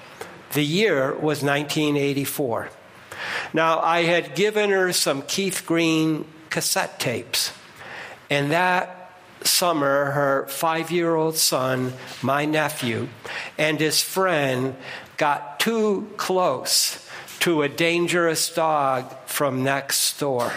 The 0.52 0.64
year 0.64 1.12
was 1.12 1.42
1984. 1.42 2.70
Now, 3.52 3.80
I 3.80 4.02
had 4.02 4.34
given 4.34 4.70
her 4.70 4.92
some 4.92 5.22
Keith 5.22 5.64
Green 5.66 6.24
cassette 6.48 6.98
tapes, 6.98 7.52
and 8.28 8.50
that 8.50 9.12
summer, 9.42 10.10
her 10.12 10.46
five 10.48 10.90
year 10.90 11.14
old 11.14 11.36
son, 11.36 11.92
my 12.22 12.44
nephew, 12.44 13.08
and 13.58 13.78
his 13.78 14.02
friend 14.02 14.76
got 15.16 15.60
too 15.60 16.10
close 16.16 17.06
to 17.40 17.62
a 17.62 17.68
dangerous 17.68 18.52
dog 18.52 19.14
from 19.26 19.62
next 19.62 20.18
door. 20.18 20.52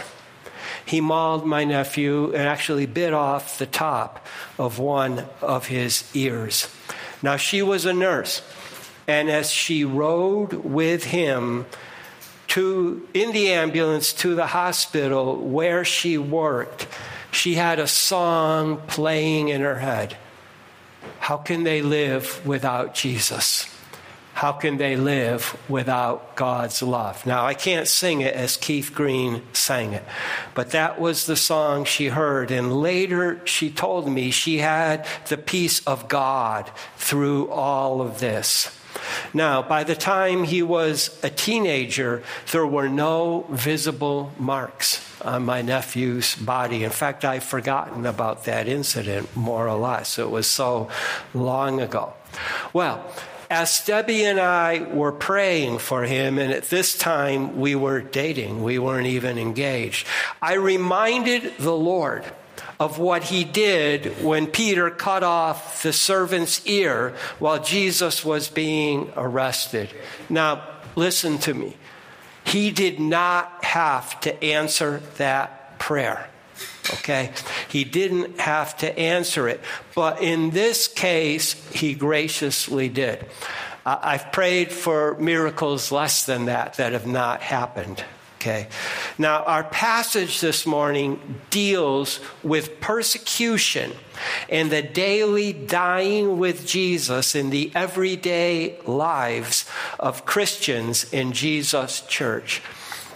He 0.85 1.01
mauled 1.01 1.45
my 1.45 1.63
nephew 1.63 2.33
and 2.33 2.47
actually 2.47 2.85
bit 2.85 3.13
off 3.13 3.57
the 3.57 3.65
top 3.65 4.25
of 4.57 4.79
one 4.79 5.25
of 5.41 5.67
his 5.67 6.09
ears. 6.13 6.67
Now, 7.21 7.37
she 7.37 7.61
was 7.61 7.85
a 7.85 7.93
nurse, 7.93 8.41
and 9.07 9.29
as 9.29 9.51
she 9.51 9.83
rode 9.83 10.53
with 10.53 11.05
him 11.05 11.65
to 12.47 13.07
in 13.13 13.31
the 13.31 13.51
ambulance 13.51 14.13
to 14.13 14.35
the 14.35 14.47
hospital 14.47 15.37
where 15.37 15.83
she 15.83 16.17
worked, 16.17 16.87
she 17.31 17.55
had 17.55 17.79
a 17.79 17.87
song 17.87 18.77
playing 18.87 19.49
in 19.49 19.61
her 19.61 19.79
head. 19.79 20.17
How 21.19 21.37
can 21.37 21.63
they 21.63 21.81
live 21.81 22.45
without 22.45 22.93
Jesus? 22.93 23.67
How 24.33 24.51
can 24.51 24.77
they 24.77 24.95
live 24.95 25.57
without 25.69 26.35
God's 26.35 26.81
love? 26.81 27.25
Now, 27.25 27.45
I 27.45 27.53
can't 27.53 27.87
sing 27.87 28.21
it 28.21 28.33
as 28.33 28.57
Keith 28.57 28.91
Green 28.93 29.43
sang 29.53 29.93
it, 29.93 30.03
but 30.55 30.71
that 30.71 30.99
was 30.99 31.25
the 31.25 31.35
song 31.35 31.85
she 31.85 32.07
heard. 32.07 32.49
And 32.49 32.81
later 32.81 33.45
she 33.45 33.69
told 33.69 34.07
me 34.07 34.31
she 34.31 34.57
had 34.57 35.05
the 35.27 35.37
peace 35.37 35.85
of 35.85 36.07
God 36.07 36.69
through 36.97 37.49
all 37.51 38.01
of 38.01 38.19
this. 38.19 38.71
Now, 39.33 39.61
by 39.61 39.83
the 39.83 39.95
time 39.95 40.43
he 40.43 40.61
was 40.61 41.19
a 41.23 41.29
teenager, 41.29 42.23
there 42.51 42.67
were 42.67 42.89
no 42.89 43.45
visible 43.49 44.31
marks 44.37 45.01
on 45.21 45.45
my 45.45 45.61
nephew's 45.61 46.35
body. 46.35 46.83
In 46.83 46.91
fact, 46.91 47.25
I've 47.25 47.43
forgotten 47.43 48.05
about 48.05 48.45
that 48.45 48.67
incident 48.67 49.35
more 49.35 49.67
or 49.67 49.77
less. 49.77 50.19
It 50.19 50.29
was 50.29 50.47
so 50.47 50.89
long 51.33 51.81
ago. 51.81 52.13
Well, 52.73 53.05
as 53.49 53.85
Debbie 53.85 54.25
and 54.25 54.39
I 54.39 54.81
were 54.91 55.11
praying 55.11 55.77
for 55.77 56.03
him, 56.03 56.39
and 56.39 56.51
at 56.51 56.69
this 56.69 56.97
time 56.97 57.59
we 57.59 57.75
were 57.75 58.01
dating, 58.01 58.63
we 58.63 58.79
weren't 58.79 59.07
even 59.07 59.37
engaged, 59.37 60.07
I 60.41 60.53
reminded 60.53 61.53
the 61.59 61.75
Lord 61.75 62.25
of 62.83 62.99
what 62.99 63.23
he 63.23 63.45
did 63.45 64.21
when 64.21 64.45
Peter 64.45 64.89
cut 64.89 65.23
off 65.23 65.83
the 65.83 65.93
servant's 65.93 66.65
ear 66.65 67.15
while 67.39 67.63
Jesus 67.63 68.25
was 68.25 68.49
being 68.49 69.09
arrested. 69.15 69.89
Now, 70.29 70.67
listen 70.97 71.37
to 71.39 71.53
me. 71.53 71.77
He 72.43 72.71
did 72.71 72.99
not 72.99 73.63
have 73.63 74.19
to 74.21 74.43
answer 74.43 75.01
that 75.15 75.79
prayer. 75.79 76.27
Okay? 76.95 77.31
He 77.69 77.85
didn't 77.85 78.41
have 78.41 78.75
to 78.79 78.99
answer 78.99 79.47
it. 79.47 79.61
But 79.95 80.21
in 80.21 80.49
this 80.49 80.89
case, 80.89 81.53
he 81.71 81.93
graciously 81.93 82.89
did. 82.89 83.25
I've 83.85 84.29
prayed 84.33 84.73
for 84.73 85.15
miracles 85.19 85.89
less 85.89 86.25
than 86.25 86.45
that 86.45 86.73
that 86.73 86.91
have 86.91 87.07
not 87.07 87.41
happened. 87.41 88.03
Okay. 88.43 88.67
Now, 89.17 89.43
our 89.43 89.63
passage 89.63 90.41
this 90.41 90.65
morning 90.65 91.39
deals 91.49 92.19
with 92.43 92.81
persecution 92.81 93.93
and 94.49 94.69
the 94.69 94.81
daily 94.81 95.53
dying 95.53 96.37
with 96.37 96.67
Jesus 96.67 97.35
in 97.35 97.51
the 97.51 97.71
everyday 97.73 98.77
lives 98.81 99.63
of 99.97 100.25
Christians 100.25 101.05
in 101.13 101.31
Jesus' 101.31 102.01
church. 102.01 102.61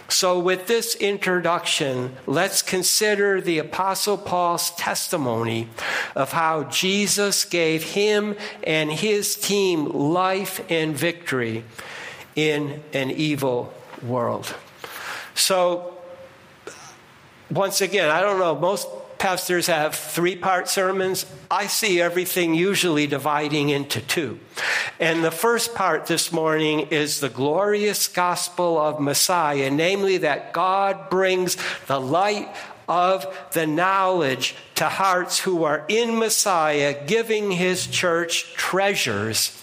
So, 0.08 0.38
with 0.38 0.66
this 0.66 0.94
introduction, 0.94 2.16
let's 2.26 2.62
consider 2.62 3.42
the 3.42 3.58
Apostle 3.58 4.16
Paul's 4.16 4.70
testimony 4.76 5.68
of 6.16 6.32
how 6.32 6.64
Jesus 6.64 7.44
gave 7.44 7.82
him 7.82 8.34
and 8.66 8.90
his 8.90 9.34
team 9.34 9.90
life 9.90 10.64
and 10.70 10.96
victory 10.96 11.64
in 12.34 12.82
an 12.94 13.10
evil 13.10 13.74
world. 14.02 14.54
So, 15.38 15.96
once 17.50 17.80
again, 17.80 18.10
I 18.10 18.20
don't 18.20 18.38
know, 18.38 18.58
most 18.58 18.88
pastors 19.18 19.68
have 19.68 19.94
three 19.94 20.36
part 20.36 20.68
sermons. 20.68 21.26
I 21.50 21.66
see 21.66 22.00
everything 22.00 22.54
usually 22.54 23.06
dividing 23.06 23.68
into 23.68 24.00
two. 24.00 24.40
And 24.98 25.22
the 25.22 25.30
first 25.30 25.74
part 25.74 26.06
this 26.06 26.32
morning 26.32 26.88
is 26.90 27.20
the 27.20 27.28
glorious 27.28 28.08
gospel 28.08 28.78
of 28.78 29.00
Messiah, 29.00 29.70
namely 29.70 30.18
that 30.18 30.52
God 30.52 31.08
brings 31.08 31.56
the 31.86 32.00
light 32.00 32.54
of 32.88 33.26
the 33.52 33.66
knowledge 33.66 34.56
to 34.76 34.86
hearts 34.86 35.38
who 35.38 35.64
are 35.64 35.84
in 35.88 36.18
Messiah, 36.18 37.06
giving 37.06 37.50
his 37.50 37.86
church 37.86 38.54
treasures 38.54 39.56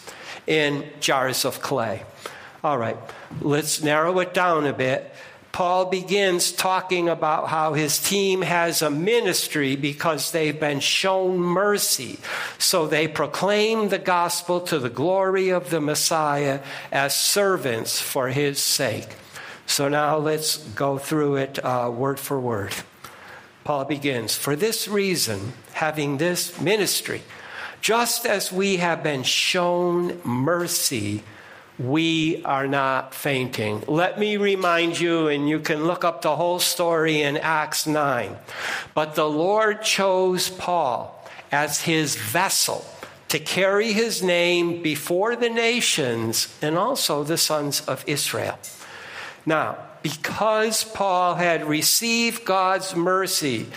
in 0.48 0.86
jars 1.00 1.44
of 1.44 1.62
clay. 1.62 2.04
All 2.64 2.78
right, 2.78 2.98
let's 3.42 3.84
narrow 3.84 4.20
it 4.20 4.34
down 4.34 4.66
a 4.66 4.74
bit. 4.74 5.15
Paul 5.56 5.86
begins 5.86 6.52
talking 6.52 7.08
about 7.08 7.48
how 7.48 7.76
his 7.76 7.98
team 7.98 8.42
has 8.42 8.82
a 8.82 8.90
ministry 8.90 9.78
because 9.78 10.34
they've 10.34 10.60
been 10.60 10.82
shown 10.82 11.38
mercy. 11.38 12.20
So 12.58 12.88
they 12.88 13.08
proclaim 13.08 13.88
the 13.88 13.98
gospel 13.98 14.60
to 14.60 14.80
the 14.80 14.90
glory 14.90 15.52
of 15.52 15.70
the 15.70 15.80
Messiah 15.80 16.60
as 16.92 17.16
servants 17.16 18.02
for 18.02 18.28
his 18.28 18.60
sake. 18.60 19.08
So 19.66 19.88
now 19.88 20.18
let's 20.18 20.58
go 20.58 20.98
through 20.98 21.38
it 21.38 21.64
uh, 21.64 21.90
word 21.90 22.20
for 22.20 22.38
word. 22.38 22.74
Paul 23.64 23.86
begins 23.86 24.36
For 24.36 24.58
this 24.58 24.90
reason, 24.90 25.54
having 25.72 26.18
this 26.18 26.60
ministry, 26.60 27.22
just 27.80 28.26
as 28.26 28.52
we 28.52 28.76
have 28.76 29.04
been 29.04 29.24
shown 29.24 30.20
mercy, 30.26 31.24
we 31.78 32.42
are 32.44 32.68
not 32.68 33.14
fainting. 33.14 33.84
Let 33.88 34.18
me 34.18 34.38
remind 34.38 35.00
you, 35.00 35.28
and 35.28 35.50
you 35.50 35.60
can 35.60 35.86
look 35.86 36.04
up 36.06 36.22
the 36.22 36.36
whole 36.36 36.60
story 36.60 37.22
in 37.22 37.38
Acts 37.38 37.86
9. 37.86 38.38
But 38.94 39.16
the 39.16 39.30
Lord 39.30 39.82
chose 39.82 40.50
Paul 40.50 41.12
as 41.52 41.82
his 41.82 42.16
vessel 42.16 42.86
to 43.28 43.40
carry 43.40 43.92
his 43.92 44.24
name 44.24 44.82
before 44.82 45.36
the 45.36 45.50
nations 45.50 46.56
and 46.62 46.78
also 46.78 47.24
the 47.24 47.38
sons 47.38 47.82
of 47.82 48.04
Israel. 48.08 48.58
Now, 49.46 49.78
because 50.02 50.84
Paul 50.84 51.36
had 51.36 51.66
received 51.66 52.46
God's 52.46 52.96
mercy, 52.96 53.68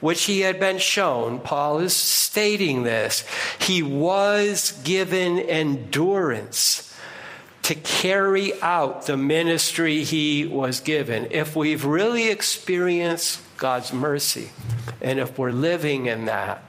which 0.00 0.24
he 0.24 0.40
had 0.40 0.60
been 0.60 0.78
shown, 0.78 1.40
Paul 1.40 1.78
is 1.78 1.96
stating 1.96 2.82
this, 2.82 3.24
he 3.60 3.82
was 3.82 4.72
given 4.84 5.38
endurance 5.38 6.85
to 7.66 7.74
carry 7.74 8.52
out 8.62 9.06
the 9.06 9.16
ministry 9.16 10.04
he 10.04 10.46
was 10.46 10.78
given. 10.78 11.26
If 11.32 11.56
we've 11.56 11.84
really 11.84 12.28
experienced 12.28 13.40
God's 13.56 13.92
mercy, 13.92 14.50
and 15.00 15.18
if 15.18 15.36
we're 15.36 15.50
living 15.50 16.06
in 16.06 16.26
that, 16.26 16.62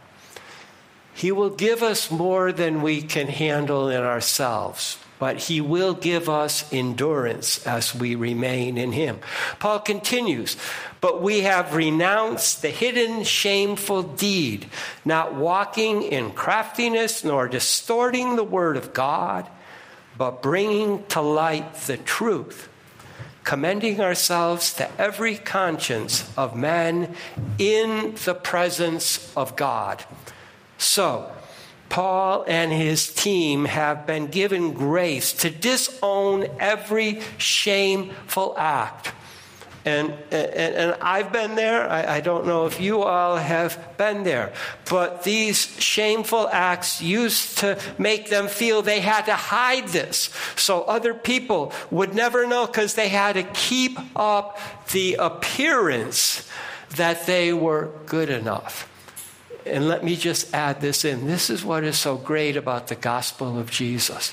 he 1.13 1.31
will 1.31 1.51
give 1.51 1.83
us 1.83 2.09
more 2.09 2.51
than 2.51 2.81
we 2.81 3.03
can 3.03 3.27
handle 3.27 3.89
in 3.89 4.01
ourselves, 4.01 4.97
but 5.19 5.37
he 5.37 5.61
will 5.61 5.93
give 5.93 6.29
us 6.29 6.65
endurance 6.73 7.63
as 7.67 7.93
we 7.93 8.15
remain 8.15 8.75
in 8.75 8.91
him. 8.91 9.19
Paul 9.59 9.81
continues, 9.81 10.57
but 10.99 11.21
we 11.21 11.41
have 11.41 11.75
renounced 11.75 12.63
the 12.63 12.71
hidden 12.71 13.23
shameful 13.23 14.01
deed, 14.01 14.65
not 15.05 15.35
walking 15.35 16.01
in 16.01 16.31
craftiness 16.31 17.23
nor 17.23 17.47
distorting 17.47 18.35
the 18.35 18.43
word 18.43 18.77
of 18.77 18.95
God 18.95 19.47
but 20.18 20.41
bringing 20.41 21.05
to 21.07 21.22
light 21.22 21.74
the 21.82 21.97
truth, 21.97 22.70
commending 23.43 24.01
ourselves 24.01 24.74
to 24.74 24.89
every 24.99 25.38
conscience 25.38 26.32
of 26.38 26.55
man 26.55 27.15
in 27.57 28.15
the 28.26 28.34
presence 28.34 29.32
of 29.36 29.55
God. 29.55 30.03
So, 30.78 31.32
Paul 31.89 32.43
and 32.47 32.72
his 32.72 33.13
team 33.13 33.65
have 33.65 34.05
been 34.05 34.28
given 34.28 34.74
grace 34.74 35.32
to 35.34 35.49
disown 35.49 36.47
every 36.59 37.22
shameful 37.38 38.55
act 38.57 39.13
and, 39.88 40.11
and, 40.31 40.75
and 40.75 40.97
I've 41.01 41.31
been 41.31 41.55
there. 41.55 41.89
I, 41.89 42.17
I 42.17 42.19
don't 42.19 42.45
know 42.45 42.65
if 42.65 42.81
you 42.81 43.03
all 43.03 43.38
have 43.38 43.95
been 43.95 44.23
there. 44.23 44.51
But 44.89 45.23
these 45.23 45.81
shameful 45.81 46.49
acts 46.51 47.01
used 47.01 47.59
to 47.59 47.79
make 47.97 48.29
them 48.29 48.49
feel 48.49 48.81
they 48.81 48.99
had 48.99 49.27
to 49.27 49.33
hide 49.33 49.88
this 49.88 50.29
so 50.57 50.81
other 50.81 51.13
people 51.13 51.71
would 51.89 52.13
never 52.13 52.45
know 52.45 52.67
because 52.67 52.95
they 52.95 53.07
had 53.07 53.33
to 53.33 53.43
keep 53.43 53.97
up 54.13 54.59
the 54.91 55.13
appearance 55.13 56.45
that 56.97 57.25
they 57.25 57.53
were 57.53 57.89
good 58.07 58.29
enough. 58.29 58.91
And 59.65 59.88
let 59.88 60.03
me 60.03 60.17
just 60.17 60.53
add 60.53 60.81
this 60.81 61.05
in. 61.05 61.27
This 61.27 61.49
is 61.49 61.63
what 61.63 61.85
is 61.85 61.97
so 61.97 62.17
great 62.17 62.57
about 62.57 62.88
the 62.88 62.95
gospel 62.95 63.57
of 63.57 63.71
Jesus. 63.71 64.31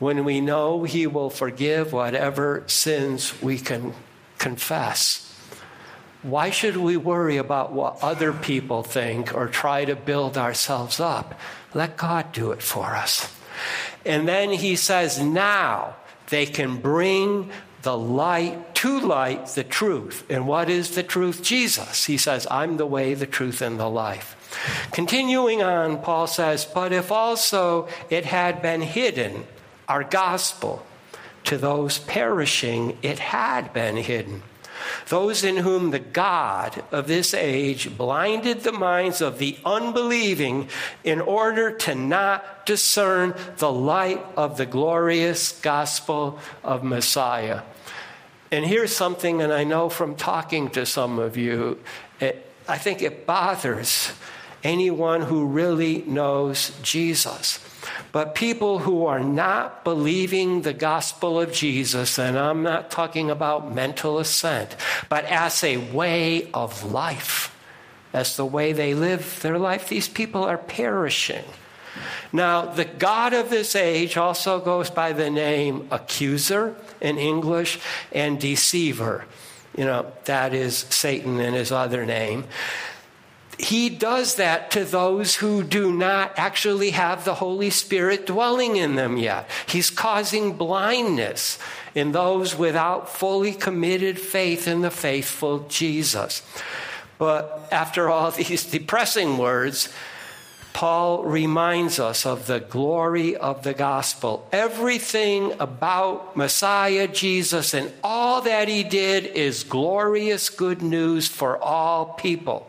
When 0.00 0.24
we 0.24 0.40
know 0.40 0.82
he 0.82 1.06
will 1.06 1.30
forgive 1.30 1.92
whatever 1.92 2.64
sins 2.66 3.40
we 3.40 3.58
can 3.58 3.94
confess. 4.44 5.24
Why 6.22 6.50
should 6.50 6.76
we 6.76 6.98
worry 6.98 7.38
about 7.38 7.72
what 7.72 8.04
other 8.04 8.30
people 8.32 8.82
think 8.82 9.34
or 9.34 9.48
try 9.48 9.86
to 9.86 9.96
build 9.96 10.36
ourselves 10.36 11.00
up? 11.00 11.40
Let 11.72 11.96
God 11.96 12.32
do 12.32 12.52
it 12.52 12.60
for 12.60 12.94
us. 12.94 13.32
And 14.04 14.28
then 14.28 14.50
he 14.50 14.76
says, 14.76 15.18
now 15.18 15.96
they 16.28 16.44
can 16.44 16.76
bring 16.76 17.50
the 17.80 17.96
light 17.96 18.74
to 18.76 19.00
light 19.00 19.46
the 19.56 19.64
truth. 19.64 20.24
And 20.28 20.46
what 20.46 20.68
is 20.68 20.94
the 20.94 21.02
truth? 21.02 21.42
Jesus. 21.42 22.04
He 22.04 22.18
says, 22.18 22.46
I'm 22.50 22.76
the 22.76 22.86
way, 22.86 23.14
the 23.14 23.26
truth, 23.26 23.62
and 23.62 23.80
the 23.80 23.88
life. 23.88 24.36
Continuing 24.92 25.62
on, 25.62 26.00
Paul 26.00 26.26
says, 26.26 26.64
But 26.64 26.92
if 26.92 27.10
also 27.10 27.88
it 28.10 28.24
had 28.24 28.60
been 28.60 28.82
hidden, 28.82 29.44
our 29.88 30.04
gospel, 30.04 30.84
to 31.44 31.58
those 31.58 31.98
perishing, 31.98 32.96
it 33.02 33.18
had 33.18 33.72
been 33.72 33.96
hidden. 33.96 34.42
Those 35.08 35.44
in 35.44 35.58
whom 35.58 35.90
the 35.90 35.98
God 35.98 36.82
of 36.90 37.06
this 37.06 37.34
age 37.34 37.96
blinded 37.96 38.60
the 38.60 38.72
minds 38.72 39.20
of 39.20 39.38
the 39.38 39.56
unbelieving 39.64 40.68
in 41.02 41.20
order 41.20 41.70
to 41.70 41.94
not 41.94 42.66
discern 42.66 43.34
the 43.58 43.70
light 43.70 44.24
of 44.36 44.56
the 44.56 44.66
glorious 44.66 45.52
gospel 45.60 46.38
of 46.62 46.82
Messiah. 46.82 47.62
And 48.50 48.64
here's 48.64 48.94
something, 48.94 49.42
and 49.42 49.52
I 49.52 49.64
know 49.64 49.88
from 49.88 50.16
talking 50.16 50.70
to 50.70 50.86
some 50.86 51.18
of 51.18 51.36
you, 51.36 51.78
it, 52.20 52.50
I 52.68 52.78
think 52.78 53.02
it 53.02 53.26
bothers 53.26 54.12
anyone 54.62 55.22
who 55.22 55.46
really 55.46 56.02
knows 56.02 56.70
Jesus. 56.82 57.58
But 58.12 58.34
people 58.34 58.80
who 58.80 59.06
are 59.06 59.20
not 59.20 59.84
believing 59.84 60.62
the 60.62 60.72
gospel 60.72 61.40
of 61.40 61.52
Jesus, 61.52 62.18
and 62.18 62.38
I'm 62.38 62.62
not 62.62 62.90
talking 62.90 63.30
about 63.30 63.74
mental 63.74 64.18
assent, 64.18 64.76
but 65.08 65.24
as 65.24 65.62
a 65.64 65.76
way 65.76 66.50
of 66.52 66.84
life, 66.84 67.54
as 68.12 68.36
the 68.36 68.46
way 68.46 68.72
they 68.72 68.94
live 68.94 69.40
their 69.42 69.58
life, 69.58 69.88
these 69.88 70.08
people 70.08 70.44
are 70.44 70.58
perishing. 70.58 71.44
Now, 72.32 72.66
the 72.66 72.84
God 72.84 73.32
of 73.32 73.50
this 73.50 73.76
age 73.76 74.16
also 74.16 74.60
goes 74.60 74.90
by 74.90 75.12
the 75.12 75.30
name 75.30 75.86
accuser 75.90 76.74
in 77.00 77.18
English 77.18 77.78
and 78.12 78.40
deceiver. 78.40 79.24
You 79.76 79.84
know, 79.84 80.12
that 80.24 80.54
is 80.54 80.76
Satan 80.76 81.40
in 81.40 81.54
his 81.54 81.72
other 81.72 82.06
name 82.06 82.44
he 83.58 83.88
does 83.88 84.36
that 84.36 84.70
to 84.72 84.84
those 84.84 85.36
who 85.36 85.62
do 85.62 85.92
not 85.92 86.32
actually 86.36 86.90
have 86.90 87.24
the 87.24 87.34
Holy 87.34 87.70
Spirit 87.70 88.26
dwelling 88.26 88.76
in 88.76 88.96
them 88.96 89.16
yet. 89.16 89.48
He's 89.66 89.90
causing 89.90 90.54
blindness 90.54 91.58
in 91.94 92.12
those 92.12 92.56
without 92.56 93.08
fully 93.08 93.52
committed 93.52 94.18
faith 94.18 94.66
in 94.66 94.82
the 94.82 94.90
faithful 94.90 95.60
Jesus. 95.68 96.42
But 97.18 97.68
after 97.70 98.10
all 98.10 98.30
these 98.32 98.64
depressing 98.64 99.38
words, 99.38 99.88
Paul 100.72 101.22
reminds 101.22 102.00
us 102.00 102.26
of 102.26 102.48
the 102.48 102.58
glory 102.58 103.36
of 103.36 103.62
the 103.62 103.74
gospel. 103.74 104.48
Everything 104.50 105.52
about 105.60 106.36
Messiah 106.36 107.06
Jesus 107.06 107.74
and 107.74 107.92
all 108.02 108.40
that 108.40 108.66
he 108.66 108.82
did 108.82 109.24
is 109.24 109.62
glorious 109.62 110.50
good 110.50 110.82
news 110.82 111.28
for 111.28 111.56
all 111.62 112.06
people. 112.14 112.66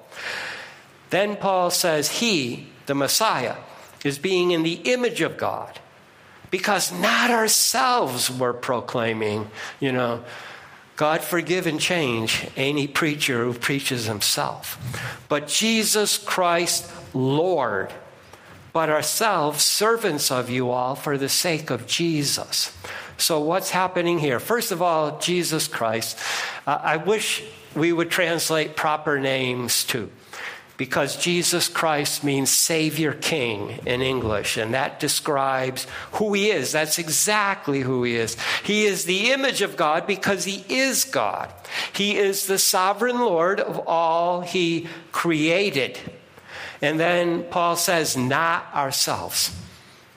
Then 1.16 1.38
Paul 1.38 1.72
says 1.72 2.20
he, 2.20 2.68
the 2.88 2.94
Messiah, 2.94 3.56
is 4.04 4.20
being 4.20 4.52
in 4.52 4.64
the 4.64 4.82
image 4.84 5.22
of 5.22 5.38
God 5.38 5.80
because 6.52 6.92
not 6.92 7.32
ourselves 7.32 8.30
were 8.30 8.52
proclaiming, 8.52 9.50
you 9.80 9.94
know, 9.94 10.26
God 10.98 11.22
forgive 11.22 11.68
and 11.68 11.80
change 11.80 12.46
any 12.58 12.86
preacher 12.86 13.46
who 13.46 13.54
preaches 13.54 14.08
himself. 14.08 14.78
But 15.30 15.48
Jesus 15.48 16.18
Christ, 16.18 16.92
Lord, 17.14 17.94
but 18.74 18.90
ourselves 18.90 19.64
servants 19.64 20.30
of 20.30 20.50
you 20.50 20.70
all 20.70 20.96
for 20.96 21.18
the 21.18 21.30
sake 21.30 21.70
of 21.70 21.88
Jesus. 21.88 22.78
So, 23.18 23.40
what's 23.40 23.70
happening 23.70 24.20
here? 24.20 24.42
First 24.42 24.74
of 24.74 24.82
all, 24.82 25.18
Jesus 25.20 25.70
Christ. 25.70 26.20
Uh, 26.68 26.78
I 26.84 26.98
wish 26.98 27.42
we 27.74 27.94
would 27.94 28.12
translate 28.12 28.76
proper 28.76 29.18
names 29.18 29.86
too 29.86 30.12
because 30.78 31.18
Jesus 31.18 31.68
Christ 31.68 32.24
means 32.24 32.50
Savior 32.50 33.14
King 33.14 33.80
in 33.86 34.02
English, 34.02 34.58
and 34.58 34.74
that 34.74 35.00
describes 35.00 35.88
who 36.14 36.34
He 36.34 36.50
is. 36.50 36.72
That's 36.72 37.00
exactly 37.00 37.82
who 37.82 38.04
He 38.04 38.16
is. 38.16 38.36
He 38.64 38.86
is 38.86 39.06
the 39.06 39.32
image 39.32 39.62
of 39.62 39.78
God 39.78 40.06
because 40.06 40.44
He 40.44 40.66
is 40.68 41.06
God. 41.06 41.54
He 41.94 42.18
is 42.18 42.48
the 42.48 42.60
sovereign 42.60 43.20
Lord 43.20 43.60
of 43.60 43.88
all 43.88 44.42
He 44.42 44.88
created. 45.12 45.98
And 46.82 47.00
then 47.00 47.44
Paul 47.44 47.78
says, 47.78 48.18
not 48.18 48.68
ourselves. 48.74 49.56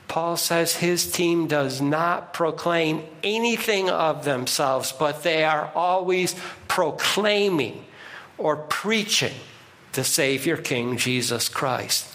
Paul 0.09 0.39
says 0.39 0.75
his 0.75 1.11
team 1.13 1.47
does 1.47 1.83
not 1.83 2.33
proclaim 2.33 3.05
anything 3.23 3.91
of 3.91 4.25
themselves, 4.25 4.91
but 4.91 5.23
they 5.23 5.45
are 5.45 5.71
always 5.75 6.35
proclaiming 6.67 7.85
or 8.39 8.57
preaching 8.57 9.35
the 9.99 10.05
Savior 10.05 10.57
King 10.57 10.97
Jesus 10.97 11.49
Christ. 11.49 12.07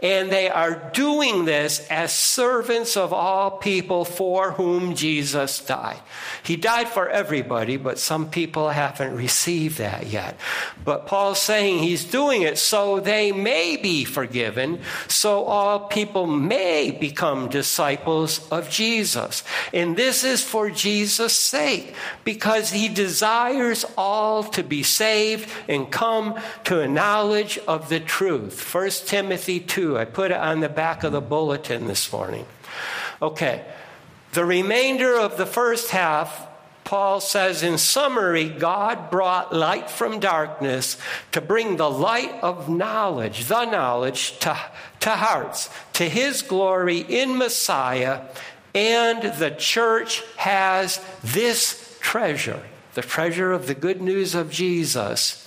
And 0.00 0.30
they 0.30 0.48
are 0.48 0.90
doing 0.94 1.44
this 1.44 1.84
as 1.90 2.14
servants 2.14 2.96
of 2.96 3.12
all 3.12 3.50
people 3.50 4.04
for 4.04 4.52
whom 4.52 4.94
Jesus 4.94 5.58
died. 5.58 5.98
He 6.44 6.54
died 6.54 6.88
for 6.88 7.08
everybody, 7.08 7.76
but 7.76 7.98
some 7.98 8.30
people 8.30 8.68
haven't 8.68 9.16
received 9.16 9.78
that 9.78 10.06
yet. 10.06 10.38
But 10.84 11.08
Paul's 11.08 11.42
saying 11.42 11.80
he's 11.80 12.04
doing 12.04 12.42
it 12.42 12.58
so 12.58 13.00
they 13.00 13.32
may 13.32 13.76
be 13.76 14.04
forgiven, 14.04 14.80
so 15.08 15.42
all 15.42 15.80
people 15.80 16.28
may 16.28 16.92
become 16.92 17.48
disciples 17.48 18.48
of 18.52 18.70
Jesus. 18.70 19.42
And 19.72 19.96
this 19.96 20.22
is 20.22 20.44
for 20.44 20.70
Jesus' 20.70 21.36
sake, 21.36 21.96
because 22.22 22.70
he 22.70 22.86
desires 22.86 23.84
all 23.98 24.44
to 24.44 24.62
be 24.62 24.84
saved 24.84 25.50
and 25.66 25.90
come 25.90 26.38
to 26.64 26.78
a 26.80 26.86
knowledge 26.86 27.31
knowledge 27.32 27.58
of 27.66 27.88
the 27.88 27.98
truth. 27.98 28.74
1 28.74 28.90
Timothy 29.06 29.58
2. 29.58 29.96
I 29.96 30.04
put 30.04 30.32
it 30.32 30.36
on 30.36 30.60
the 30.60 30.68
back 30.68 31.02
of 31.02 31.12
the 31.12 31.20
bulletin 31.22 31.86
this 31.86 32.12
morning. 32.12 32.44
Okay. 33.22 33.64
The 34.32 34.44
remainder 34.44 35.18
of 35.18 35.38
the 35.38 35.46
first 35.46 35.92
half, 35.92 36.46
Paul 36.84 37.20
says 37.20 37.62
in 37.62 37.78
summary, 37.78 38.50
God 38.50 39.10
brought 39.10 39.54
light 39.54 39.88
from 39.88 40.20
darkness 40.20 40.98
to 41.32 41.40
bring 41.40 41.76
the 41.76 41.88
light 41.88 42.34
of 42.42 42.68
knowledge, 42.68 43.46
the 43.46 43.64
knowledge, 43.64 44.38
to, 44.40 44.58
to 45.00 45.10
hearts, 45.10 45.70
to 45.94 46.10
his 46.10 46.42
glory 46.42 46.98
in 46.98 47.38
Messiah. 47.38 48.26
And 48.74 49.22
the 49.38 49.52
church 49.52 50.22
has 50.36 51.02
this 51.24 51.96
treasure, 52.00 52.62
the 52.92 53.00
treasure 53.00 53.52
of 53.52 53.68
the 53.68 53.74
good 53.74 54.02
news 54.02 54.34
of 54.34 54.50
Jesus 54.50 55.42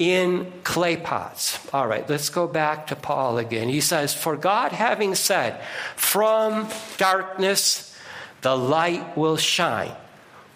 in 0.00 0.50
clay 0.64 0.96
pots. 0.96 1.58
All 1.72 1.86
right, 1.86 2.08
let's 2.08 2.30
go 2.30 2.48
back 2.48 2.88
to 2.88 2.96
Paul 2.96 3.36
again. 3.36 3.68
He 3.68 3.82
says, 3.82 4.14
For 4.14 4.34
God 4.34 4.72
having 4.72 5.14
said, 5.14 5.60
From 5.94 6.68
darkness 6.96 7.94
the 8.40 8.56
light 8.56 9.16
will 9.16 9.36
shine, 9.36 9.92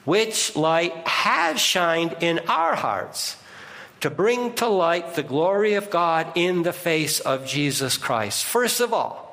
which 0.07 0.57
light 0.57 0.95
has 1.07 1.61
shined 1.61 2.17
in 2.21 2.41
our 2.49 2.75
hearts 2.75 3.37
to 4.01 4.09
bring 4.09 4.55
to 4.55 4.67
light 4.67 5.15
the 5.15 5.23
glory 5.23 5.75
of 5.75 5.91
God 5.91 6.33
in 6.35 6.63
the 6.63 6.73
face 6.73 7.21
of 7.21 7.47
Jesus 7.47 7.99
Christ. 7.99 8.45
First 8.45 8.81
of 8.81 8.95
all, 8.95 9.24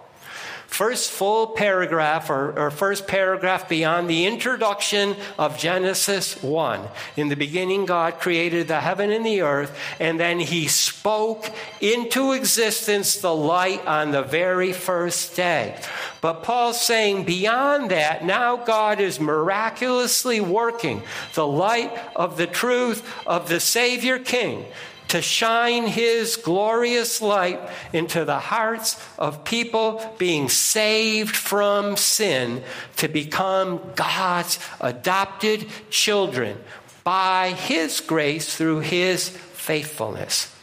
first 0.71 1.11
full 1.11 1.47
paragraph 1.47 2.29
or, 2.29 2.57
or, 2.57 2.71
first 2.71 3.05
paragraph 3.05 3.67
beyond 3.67 4.09
the 4.09 4.25
introduction 4.25 5.17
of 5.37 5.57
Genesis 5.57 6.41
1. 6.41 6.87
In 7.17 7.27
the 7.27 7.35
beginning, 7.35 7.85
God 7.85 8.19
created 8.19 8.69
the 8.69 8.79
heaven 8.79 9.11
and 9.11 9.25
the 9.25 9.41
earth, 9.41 9.77
and 9.99 10.17
then 10.17 10.39
he 10.39 10.67
spoke 10.69 11.51
into 11.81 12.31
existence 12.31 13.17
the 13.17 13.35
light 13.35 13.85
on 13.85 14.11
the 14.11 14.23
very 14.23 14.71
first 14.71 15.35
day. 15.35 15.77
But 16.21 16.43
Paul's 16.43 16.79
saying 16.79 17.25
beyond 17.25 17.91
that, 17.91 18.23
now 18.23 18.55
God 18.55 19.01
is 19.01 19.19
miraculously 19.19 20.39
working 20.39 21.03
the 21.33 21.45
light 21.45 21.91
of 22.15 22.37
the 22.37 22.47
truth 22.47 23.05
of 23.27 23.49
the 23.49 23.59
Savior 23.59 24.19
King 24.19 24.65
to 25.11 25.21
shine 25.21 25.87
his 25.87 26.37
glorious 26.37 27.21
light 27.21 27.59
into 27.91 28.23
the 28.23 28.39
hearts 28.39 28.97
of 29.19 29.43
people 29.43 30.01
being 30.17 30.47
saved 30.47 31.35
from 31.35 31.97
sin 31.97 32.63
to 32.95 33.09
become 33.09 33.81
God's 33.97 34.57
adopted 34.79 35.67
children 35.89 36.57
by 37.03 37.49
his 37.49 37.99
grace 37.99 38.55
through 38.55 38.79
his 38.79 39.27
faithfulness. 39.27 40.55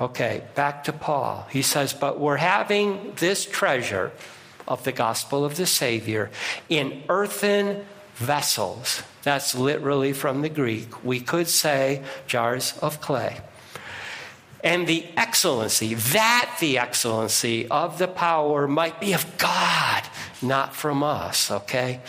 Okay, 0.00 0.42
back 0.54 0.84
to 0.84 0.94
Paul. 0.94 1.46
He 1.50 1.60
says, 1.60 1.92
But 1.92 2.18
we're 2.18 2.36
having 2.38 3.12
this 3.16 3.44
treasure 3.44 4.10
of 4.66 4.84
the 4.84 4.92
gospel 4.92 5.44
of 5.44 5.56
the 5.56 5.66
Savior 5.66 6.30
in 6.70 7.02
earthen 7.10 7.84
vessels. 8.14 9.02
That's 9.22 9.54
literally 9.54 10.14
from 10.14 10.40
the 10.40 10.48
Greek. 10.48 11.04
We 11.04 11.20
could 11.20 11.48
say 11.48 12.02
jars 12.26 12.72
of 12.80 13.02
clay 13.02 13.42
and 14.66 14.88
the 14.88 15.06
excellency, 15.16 15.94
that 15.94 16.56
the 16.58 16.76
excellency 16.76 17.68
of 17.68 17.98
the 17.98 18.08
power 18.08 18.66
might 18.66 19.00
be 19.00 19.12
of 19.12 19.24
God, 19.38 20.02
not 20.42 20.74
from 20.74 21.04
us, 21.04 21.52
okay? 21.52 22.00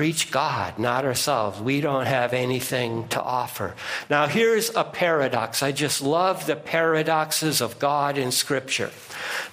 Preach 0.00 0.30
God, 0.30 0.78
not 0.78 1.04
ourselves. 1.04 1.60
We 1.60 1.82
don't 1.82 2.06
have 2.06 2.32
anything 2.32 3.06
to 3.08 3.20
offer. 3.20 3.74
Now, 4.08 4.28
here's 4.28 4.74
a 4.74 4.82
paradox. 4.82 5.62
I 5.62 5.72
just 5.72 6.00
love 6.00 6.46
the 6.46 6.56
paradoxes 6.56 7.60
of 7.60 7.78
God 7.78 8.16
in 8.16 8.32
Scripture. 8.32 8.92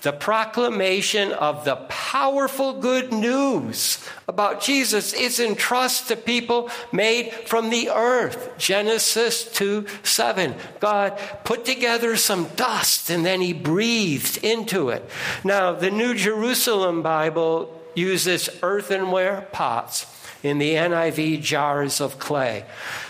The 0.03 0.13
proclamation 0.13 1.33
of 1.33 1.65
the 1.65 1.75
powerful 1.89 2.79
good 2.79 3.11
news 3.11 4.01
about 4.25 4.61
Jesus 4.61 5.11
is 5.11 5.41
entrusted 5.41 6.19
to 6.19 6.23
people 6.23 6.69
made 6.93 7.33
from 7.33 7.69
the 7.69 7.89
earth. 7.89 8.57
Genesis 8.57 9.51
2 9.51 9.85
7. 10.03 10.55
God 10.79 11.19
put 11.43 11.65
together 11.65 12.15
some 12.15 12.47
dust 12.55 13.09
and 13.09 13.25
then 13.25 13.41
he 13.41 13.51
breathed 13.51 14.41
into 14.45 14.91
it. 14.91 15.09
Now, 15.43 15.73
the 15.73 15.91
New 15.91 16.13
Jerusalem 16.13 17.03
Bible 17.03 17.73
uses 17.95 18.49
earthenware 18.61 19.49
pots 19.51 20.05
in 20.43 20.57
the 20.59 20.75
NIV 20.75 21.41
jars 21.41 21.99
of 21.99 22.19
clay. 22.19 22.65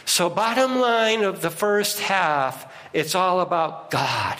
So, 0.05 0.29
bottom 0.29 0.79
line 0.79 1.23
of 1.23 1.41
the 1.41 1.49
first 1.49 1.99
half, 1.99 2.71
it's 2.93 3.15
all 3.15 3.41
about 3.41 3.91
God. 3.91 4.37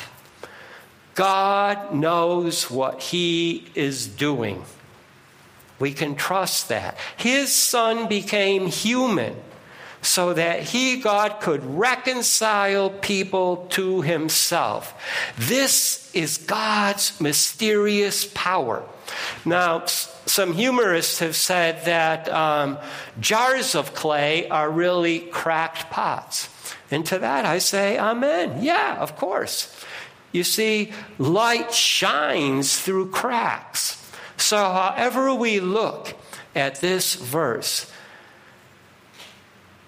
God 1.15 1.93
knows 1.93 2.69
what 2.69 3.01
He 3.01 3.65
is 3.75 4.07
doing. 4.07 4.63
We 5.79 5.93
can 5.93 6.15
trust 6.15 6.69
that. 6.69 6.97
His 7.17 7.53
Son 7.53 8.07
became 8.07 8.67
human 8.67 9.35
so 10.07 10.33
that 10.33 10.63
He, 10.63 10.97
God, 10.97 11.41
could 11.41 11.63
reconcile 11.65 12.89
people 12.89 13.67
to 13.71 14.01
Himself. 14.01 14.93
This 15.37 16.09
is 16.15 16.37
God's 16.37 17.19
mysterious 17.19 18.25
power. 18.33 18.83
Now, 19.45 19.85
some 19.85 20.53
humorists 20.53 21.19
have 21.19 21.35
said 21.35 21.85
that 21.85 22.29
um, 22.29 22.77
jars 23.19 23.75
of 23.75 23.93
clay 23.93 24.47
are 24.47 24.69
really 24.69 25.19
cracked 25.19 25.91
pots. 25.91 26.49
And 26.89 27.05
to 27.07 27.19
that 27.19 27.45
I 27.45 27.59
say, 27.59 27.99
Amen. 27.99 28.63
Yeah, 28.63 28.97
of 28.99 29.17
course. 29.17 29.73
You 30.31 30.43
see, 30.43 30.93
light 31.17 31.73
shines 31.73 32.79
through 32.79 33.11
cracks. 33.11 34.03
So, 34.37 34.57
however 34.57 35.33
we 35.33 35.59
look 35.59 36.15
at 36.55 36.79
this 36.79 37.15
verse, 37.15 37.91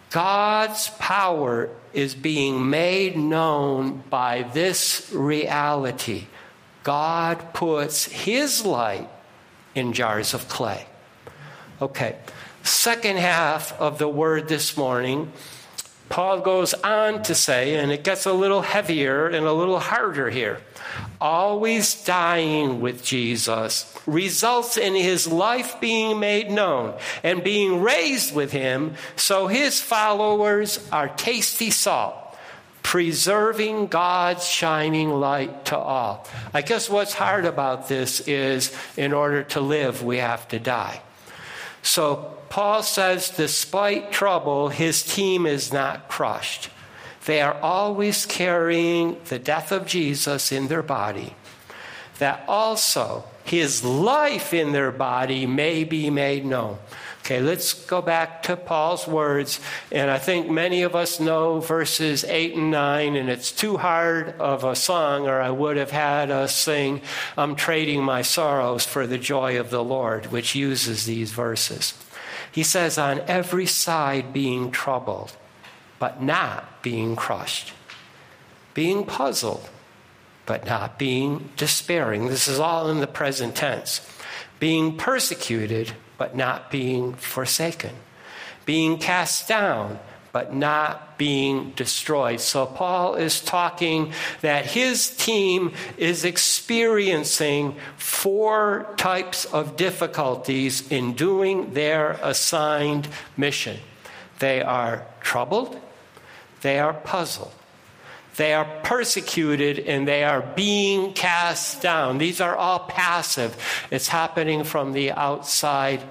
God's 0.10 0.90
power 1.00 1.70
is 1.94 2.16
being 2.16 2.70
made 2.70 3.18
known 3.18 4.04
by 4.10 4.44
this 4.44 5.12
reality. 5.14 6.26
God 6.84 7.54
puts 7.54 8.06
His 8.06 8.66
light 8.66 9.10
in 9.76 9.94
jars 9.94 10.34
of 10.34 10.48
clay. 10.50 10.86
Okay, 11.82 12.18
second 12.64 13.18
half 13.18 13.80
of 13.80 14.00
the 14.00 14.08
word 14.08 14.48
this 14.48 14.76
morning, 14.76 15.32
Paul 16.10 16.42
goes 16.42 16.74
on 16.74 17.22
to 17.24 17.36
say, 17.36 17.76
and 17.76 17.92
it 17.92 18.04
gets 18.04 18.26
a 18.26 18.34
little 18.34 18.62
heavier 18.62 19.28
and 19.28 19.46
a 19.46 19.54
little 19.54 19.80
harder 19.80 20.30
here. 20.30 20.60
Always 21.22 22.04
dying 22.04 22.82
with 22.82 23.04
Jesus 23.04 23.94
results 24.06 24.78
in 24.78 24.96
his 24.96 25.28
life 25.28 25.80
being 25.82 26.20
made 26.20 26.50
known 26.50 26.98
and 27.24 27.44
being 27.44 27.82
raised 27.82 28.34
with 28.34 28.52
him, 28.52 28.96
so 29.16 29.48
his 29.48 29.82
followers 29.82 30.88
are 30.92 31.10
tasty 31.10 31.72
salt 31.72 32.16
preserving 32.84 33.86
God's 33.86 34.48
shining 34.48 35.12
light 35.12 35.66
to 35.66 35.78
all. 35.78 36.26
I 36.54 36.64
guess 36.64 36.90
what's 36.90 37.14
hard 37.14 37.46
about 37.46 37.88
this 37.88 38.22
is 38.22 38.76
in 38.98 39.14
order 39.14 39.44
to 39.44 39.62
live, 39.62 40.04
we 40.04 40.18
have 40.18 40.48
to 40.48 40.60
die. 40.60 41.02
So 41.84 42.38
Paul 42.50 42.82
says, 42.82 43.30
despite 43.30 44.12
trouble, 44.12 44.70
his 44.70 45.04
team 45.04 45.46
is 45.46 45.72
not 45.72 46.10
crushed. 46.10 46.70
They 47.26 47.42
are 47.42 47.60
always 47.62 48.26
carrying 48.26 49.18
the 49.26 49.40
death 49.40 49.72
of 49.72 49.86
Jesus 49.86 50.52
in 50.52 50.68
their 50.68 50.84
body, 50.84 51.36
that 52.20 52.44
also 52.48 53.26
his 53.44 53.84
life 53.84 54.54
in 54.54 54.72
their 54.72 54.92
body 54.92 55.46
may 55.46 55.84
be 55.84 56.10
made 56.10 56.46
known. 56.46 56.78
Okay, 57.30 57.42
let's 57.42 57.74
go 57.86 58.02
back 58.02 58.42
to 58.44 58.56
Paul's 58.56 59.08
words. 59.08 59.60
And 59.92 60.10
I 60.10 60.18
think 60.18 60.50
many 60.50 60.82
of 60.82 60.96
us 60.96 61.20
know 61.20 61.60
verses 61.60 62.24
8 62.24 62.56
and 62.56 62.72
9, 62.72 63.16
and 63.16 63.30
it's 63.30 63.52
too 63.52 63.78
hard 63.78 64.30
of 64.40 64.64
a 64.64 64.76
song, 64.76 65.28
or 65.28 65.40
I 65.40 65.52
would 65.52 65.78
have 65.78 65.92
had 65.92 66.32
us 66.32 66.56
sing, 66.56 67.02
I'm 67.38 67.56
trading 67.56 68.04
my 68.04 68.24
sorrows 68.24 68.86
for 68.86 69.06
the 69.06 69.20
joy 69.20 69.60
of 69.60 69.70
the 69.70 69.84
Lord, 69.84 70.32
which 70.32 70.56
uses 70.56 71.06
these 71.06 71.32
verses. 71.32 71.94
He 72.52 72.64
says, 72.64 72.98
On 72.98 73.20
every 73.28 73.68
side 73.68 74.34
being 74.34 74.72
troubled, 74.72 75.36
but 76.00 76.24
not 76.24 76.82
being 76.82 77.16
crushed, 77.16 77.74
being 78.74 79.06
puzzled, 79.06 79.70
but 80.46 80.66
not 80.66 80.98
being 80.98 81.50
despairing. 81.58 82.28
This 82.28 82.48
is 82.48 82.60
all 82.60 82.90
in 82.90 83.02
the 83.02 83.08
present 83.08 83.56
tense. 83.56 84.08
Being 84.60 84.98
persecuted, 84.98 85.94
but 86.18 86.36
not 86.36 86.72
being 86.72 87.14
forsaken, 87.14 87.96
being 88.66 88.98
cast 88.98 89.48
down, 89.48 90.00
but 90.32 90.54
not 90.54 91.18
being 91.18 91.72
destroyed. 91.76 92.40
So, 92.40 92.66
Paul 92.66 93.16
is 93.16 93.42
talking 93.42 94.14
that 94.42 94.66
his 94.66 95.10
team 95.10 95.74
is 95.98 96.26
experiencing 96.26 97.76
four 97.98 98.94
types 98.98 99.46
of 99.46 99.76
difficulties 99.76 100.90
in 100.92 101.14
doing 101.14 101.74
their 101.74 102.20
assigned 102.22 103.08
mission 103.38 103.78
they 104.40 104.62
are 104.62 105.06
troubled, 105.22 105.80
they 106.62 106.80
are 106.80 106.94
puzzled, 106.94 107.54
they 108.36 108.54
are 108.54 108.66
persecuted 108.84 109.80
and 109.80 110.08
they 110.08 110.24
are 110.24 110.42
being 110.42 111.14
cast 111.14 111.82
down. 111.82 112.18
These 112.18 112.40
are 112.40 112.56
all 112.56 112.80
passive. 112.80 113.58
It's 113.92 114.08
happening 114.08 114.64
from 114.64 114.94
the 114.94 115.12
outside 115.12 116.02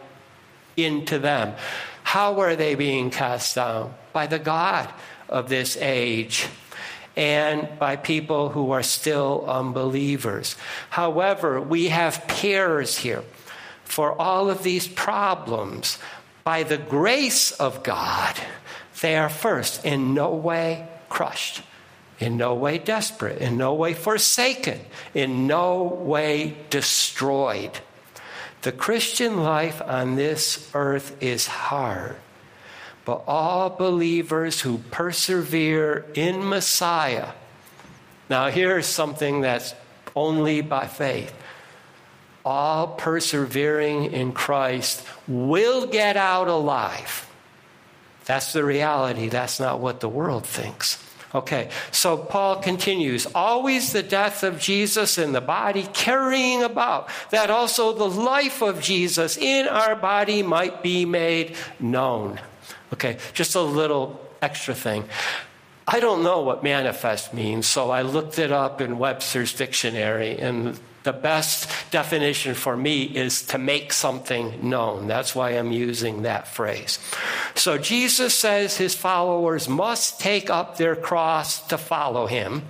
into 0.77 1.19
them. 1.19 1.55
How 2.03 2.41
are 2.41 2.57
they 2.57 2.75
being 2.75 3.11
cast 3.11 3.55
down? 3.55 3.95
By 4.13 4.27
the 4.27 4.39
God 4.39 4.89
of 5.29 5.49
this 5.49 5.77
age 5.77 6.49
and 7.17 7.69
by 7.79 7.97
people 7.97 8.51
who 8.51 8.71
are 8.71 8.83
still 8.83 9.45
unbelievers. 9.49 10.57
However, 10.91 11.61
we 11.61 11.89
have 11.89 12.29
pairs 12.29 12.99
here 12.99 13.25
for 13.85 14.13
all 14.21 14.51
of 14.51 14.63
these 14.63 14.87
problems. 14.87 15.99
By 16.45 16.63
the 16.63 16.79
grace 16.79 17.51
of 17.53 17.83
God, 17.83 18.37
they 19.01 19.17
are 19.17 19.29
first 19.29 19.85
in 19.85 20.15
no 20.15 20.35
way 20.35 20.89
crushed 21.09 21.63
in 22.21 22.37
no 22.37 22.55
way 22.55 22.79
desperate, 22.79 23.39
in 23.39 23.57
no 23.57 23.75
way 23.75 23.95
forsaken, 23.95 24.81
in 25.15 25.47
no 25.47 25.83
way 25.83 26.57
destroyed. 26.71 27.71
The 28.63 28.73
Christian 28.73 29.43
life 29.43 29.81
on 29.83 30.17
this 30.17 30.69
earth 30.75 31.17
is 31.23 31.47
hard, 31.47 32.17
but 33.05 33.23
all 33.27 33.71
believers 33.71 34.61
who 34.63 34.79
persevere 34.91 36.07
in 36.15 36.49
Messiah. 36.49 37.31
Now, 38.29 38.51
here's 38.51 38.87
something 38.87 39.41
that's 39.41 39.75
only 40.17 40.61
by 40.61 40.87
faith. 40.89 41.33
All 42.45 42.89
persevering 42.89 44.13
in 44.13 44.33
Christ 44.33 45.07
will 45.29 45.87
get 45.87 46.17
out 46.17 46.49
alive. 46.49 47.28
That's 48.29 48.53
the 48.53 48.63
reality. 48.63 49.31
That's 49.31 49.59
not 49.59 49.81
what 49.81 50.01
the 50.01 50.09
world 50.09 50.45
thinks. 50.45 51.03
Okay, 51.35 51.71
so 51.91 52.17
Paul 52.17 52.57
continues, 52.57 53.27
always 53.35 53.93
the 53.93 54.03
death 54.03 54.43
of 54.43 54.61
Jesus 54.61 55.17
in 55.17 55.33
the 55.33 55.41
body, 55.41 55.87
carrying 55.95 56.63
about 56.63 57.09
that 57.31 57.51
also 57.51 57.93
the 57.93 58.09
life 58.09 58.63
of 58.63 58.81
Jesus 58.83 59.37
in 59.39 59.67
our 59.67 59.97
body 59.97 60.43
might 60.43 60.83
be 60.83 61.05
made 61.07 61.57
known. 61.81 62.39
Okay, 62.93 63.17
just 63.33 63.55
a 63.55 63.61
little 63.61 64.21
extra 64.41 64.75
thing. 64.75 65.05
I 65.87 66.01
don't 66.01 66.23
know 66.23 66.41
what 66.41 66.63
manifest 66.63 67.33
means, 67.33 67.67
so 67.67 67.91
I 67.91 68.03
looked 68.03 68.39
it 68.39 68.53
up 68.53 68.83
in 68.83 68.99
Webster's 68.99 69.55
dictionary, 69.55 70.39
and 70.39 70.79
the 71.09 71.13
best 71.15 71.71
definition 71.91 72.55
for 72.55 72.77
me 72.77 73.05
is 73.05 73.41
to 73.41 73.57
make 73.57 73.95
something 73.95 74.69
known. 74.69 75.07
That's 75.07 75.35
why 75.35 75.53
I'm 75.53 75.73
using 75.73 76.25
that 76.25 76.47
phrase. 76.49 76.99
So 77.55 77.79
Jesus 77.79 78.35
says 78.35 78.77
his 78.77 78.95
followers 78.95 79.71
must 79.71 80.21
take 80.21 80.51
up 80.51 80.77
their 80.77 80.95
cross 80.95 81.67
to 81.69 81.79
follow 81.79 82.27
him. 82.27 82.65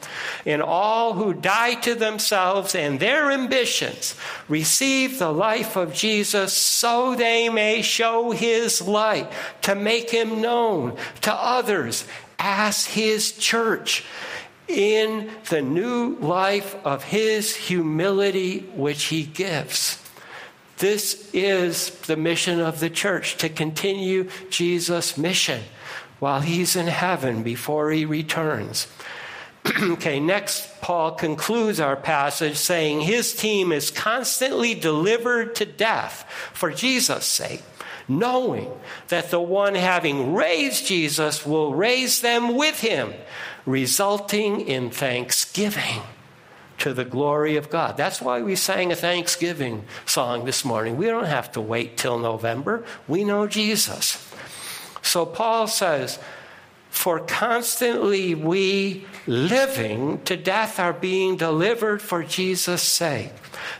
And 0.47 0.63
all 0.63 1.15
who 1.15 1.35
die 1.35 1.75
to 1.81 1.97
themselves 1.97 2.77
and 2.77 3.01
their 3.01 3.33
ambitions 3.33 4.15
receive 4.47 5.19
the 5.19 5.33
life 5.33 5.75
of 5.75 5.93
Jesus 5.93 6.53
so 6.53 7.17
they 7.17 7.49
may 7.49 7.83
show 7.83 8.31
his 8.31 8.81
light 8.81 9.33
to 9.63 9.75
make 9.75 10.11
him 10.11 10.41
known 10.41 10.97
to 11.23 11.33
others 11.35 12.07
as 12.39 12.87
his 12.87 13.33
church 13.33 14.05
in 14.69 15.31
the 15.49 15.63
new 15.63 16.17
life 16.17 16.77
of 16.85 17.05
his 17.05 17.57
humility 17.57 18.61
which 18.75 19.05
he 19.05 19.25
gives. 19.25 20.03
This 20.79 21.31
is 21.33 21.91
the 21.91 22.17
mission 22.17 22.61
of 22.61 22.79
the 22.79 22.91
church 22.91 23.37
to 23.39 23.49
continue 23.49 24.29
Jesus' 24.51 25.19
mission 25.19 25.63
while 26.21 26.41
he's 26.41 26.77
in 26.77 26.87
heaven 26.87 27.43
before 27.43 27.91
he 27.91 28.05
returns. 28.05 28.87
okay, 29.83 30.21
next, 30.21 30.81
Paul 30.81 31.13
concludes 31.13 31.81
our 31.81 31.97
passage 31.97 32.57
saying 32.57 33.01
his 33.01 33.35
team 33.35 33.73
is 33.73 33.91
constantly 33.91 34.75
delivered 34.75 35.55
to 35.57 35.67
death 35.67 36.25
for 36.53 36.71
Jesus' 36.71 37.27
sake, 37.27 37.63
knowing 38.09 38.71
that 39.09 39.31
the 39.31 39.41
one 39.41 39.75
having 39.75 40.35
raised 40.35 40.87
Jesus 40.87 41.45
will 41.45 41.75
raise 41.75 42.21
them 42.21 42.57
with 42.57 42.81
him, 42.81 43.13
resulting 43.67 44.63
in 44.63 44.91
thanksgiving 44.91 46.03
to 46.79 46.95
the 46.95 47.05
glory 47.05 47.57
of 47.57 47.71
God. 47.71 47.97
That's 47.97 48.21
why 48.21 48.41
we 48.41 48.57
sang 48.57 48.93
a 48.93 48.97
Thanksgiving 48.97 49.85
song 50.07 50.45
this 50.45 50.65
morning. 50.65 50.97
We 50.97 51.07
don't 51.07 51.27
have 51.27 51.53
to 51.53 51.61
wait 51.61 51.97
till 51.97 52.19
November. 52.19 52.85
We 53.07 53.25
know 53.25 53.47
Jesus. 53.47 54.25
So 55.03 55.27
Paul 55.27 55.67
says, 55.67 56.19
For 56.89 57.19
constantly 57.19 58.35
we 58.35 59.07
living 59.29 60.23
to 60.23 60.37
death 60.37 60.81
are 60.81 60.95
being 60.95 61.37
delivered 61.37 62.01
for 62.01 62.23
Jesus' 62.25 62.83
sake, 62.83 63.31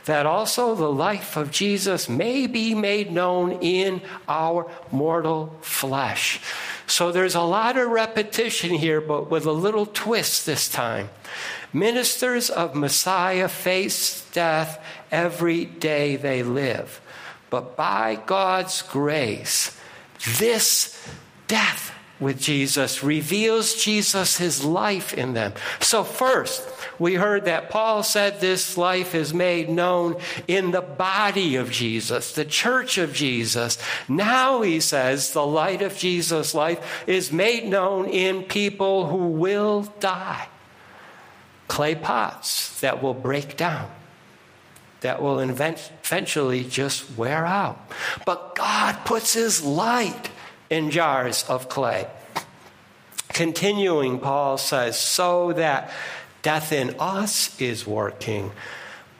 that 0.05 0.27
also 0.27 0.75
the 0.75 0.91
life 0.91 1.35
of 1.35 1.49
Jesus 1.51 2.07
may 2.07 2.45
be 2.45 2.75
made 2.75 3.11
known 3.11 3.53
in 3.53 4.01
our 4.27 4.69
mortal 4.91 5.57
flesh. 5.61 6.39
So 6.85 7.11
there's 7.11 7.35
a 7.35 7.41
lot 7.41 7.77
of 7.77 7.89
repetition 7.89 8.69
here, 8.69 9.01
but 9.01 9.31
with 9.31 9.45
a 9.45 9.51
little 9.51 9.87
twist 9.87 10.45
this 10.45 10.69
time. 10.69 11.09
Ministers 11.73 12.49
of 12.49 12.75
Messiah 12.75 13.47
face 13.47 14.27
death 14.31 14.83
every 15.11 15.65
day 15.65 16.15
they 16.15 16.43
live. 16.43 17.01
But 17.49 17.75
by 17.75 18.19
God's 18.25 18.83
grace, 18.83 19.75
this 20.37 20.95
death 21.47 21.95
with 22.19 22.39
Jesus 22.39 23.03
reveals 23.03 23.75
Jesus, 23.75 24.37
his 24.37 24.63
life 24.63 25.13
in 25.13 25.33
them. 25.33 25.53
So, 25.79 26.03
first, 26.03 26.67
we 26.99 27.15
heard 27.15 27.45
that 27.45 27.69
Paul 27.69 28.03
said 28.03 28.39
this 28.39 28.77
life 28.77 29.15
is 29.15 29.33
made 29.33 29.69
known 29.69 30.19
in 30.47 30.71
the 30.71 30.81
body 30.81 31.55
of 31.55 31.71
Jesus, 31.71 32.33
the 32.33 32.45
church 32.45 32.97
of 32.97 33.13
Jesus. 33.13 33.77
Now, 34.07 34.61
he 34.61 34.79
says, 34.79 35.31
the 35.31 35.45
light 35.45 35.81
of 35.81 35.97
Jesus' 35.97 36.53
life 36.53 37.03
is 37.07 37.31
made 37.31 37.65
known 37.65 38.07
in 38.07 38.43
people 38.43 39.07
who 39.07 39.29
will 39.29 39.83
die 39.99 40.47
clay 41.69 41.95
pots 41.95 42.81
that 42.81 43.01
will 43.01 43.13
break 43.13 43.55
down, 43.55 43.89
that 44.99 45.21
will 45.21 45.39
eventually 45.39 46.65
just 46.65 47.17
wear 47.17 47.45
out. 47.45 47.79
But 48.25 48.55
God 48.55 48.97
puts 49.05 49.33
His 49.33 49.63
light 49.63 50.29
in 50.69 50.91
jars 50.91 51.43
of 51.47 51.69
clay. 51.69 52.07
Continuing, 53.29 54.19
Paul 54.19 54.57
says, 54.57 54.99
so 54.99 55.53
that 55.53 55.91
death 56.41 56.71
in 56.71 56.95
us 56.99 57.59
is 57.59 57.85
working, 57.85 58.51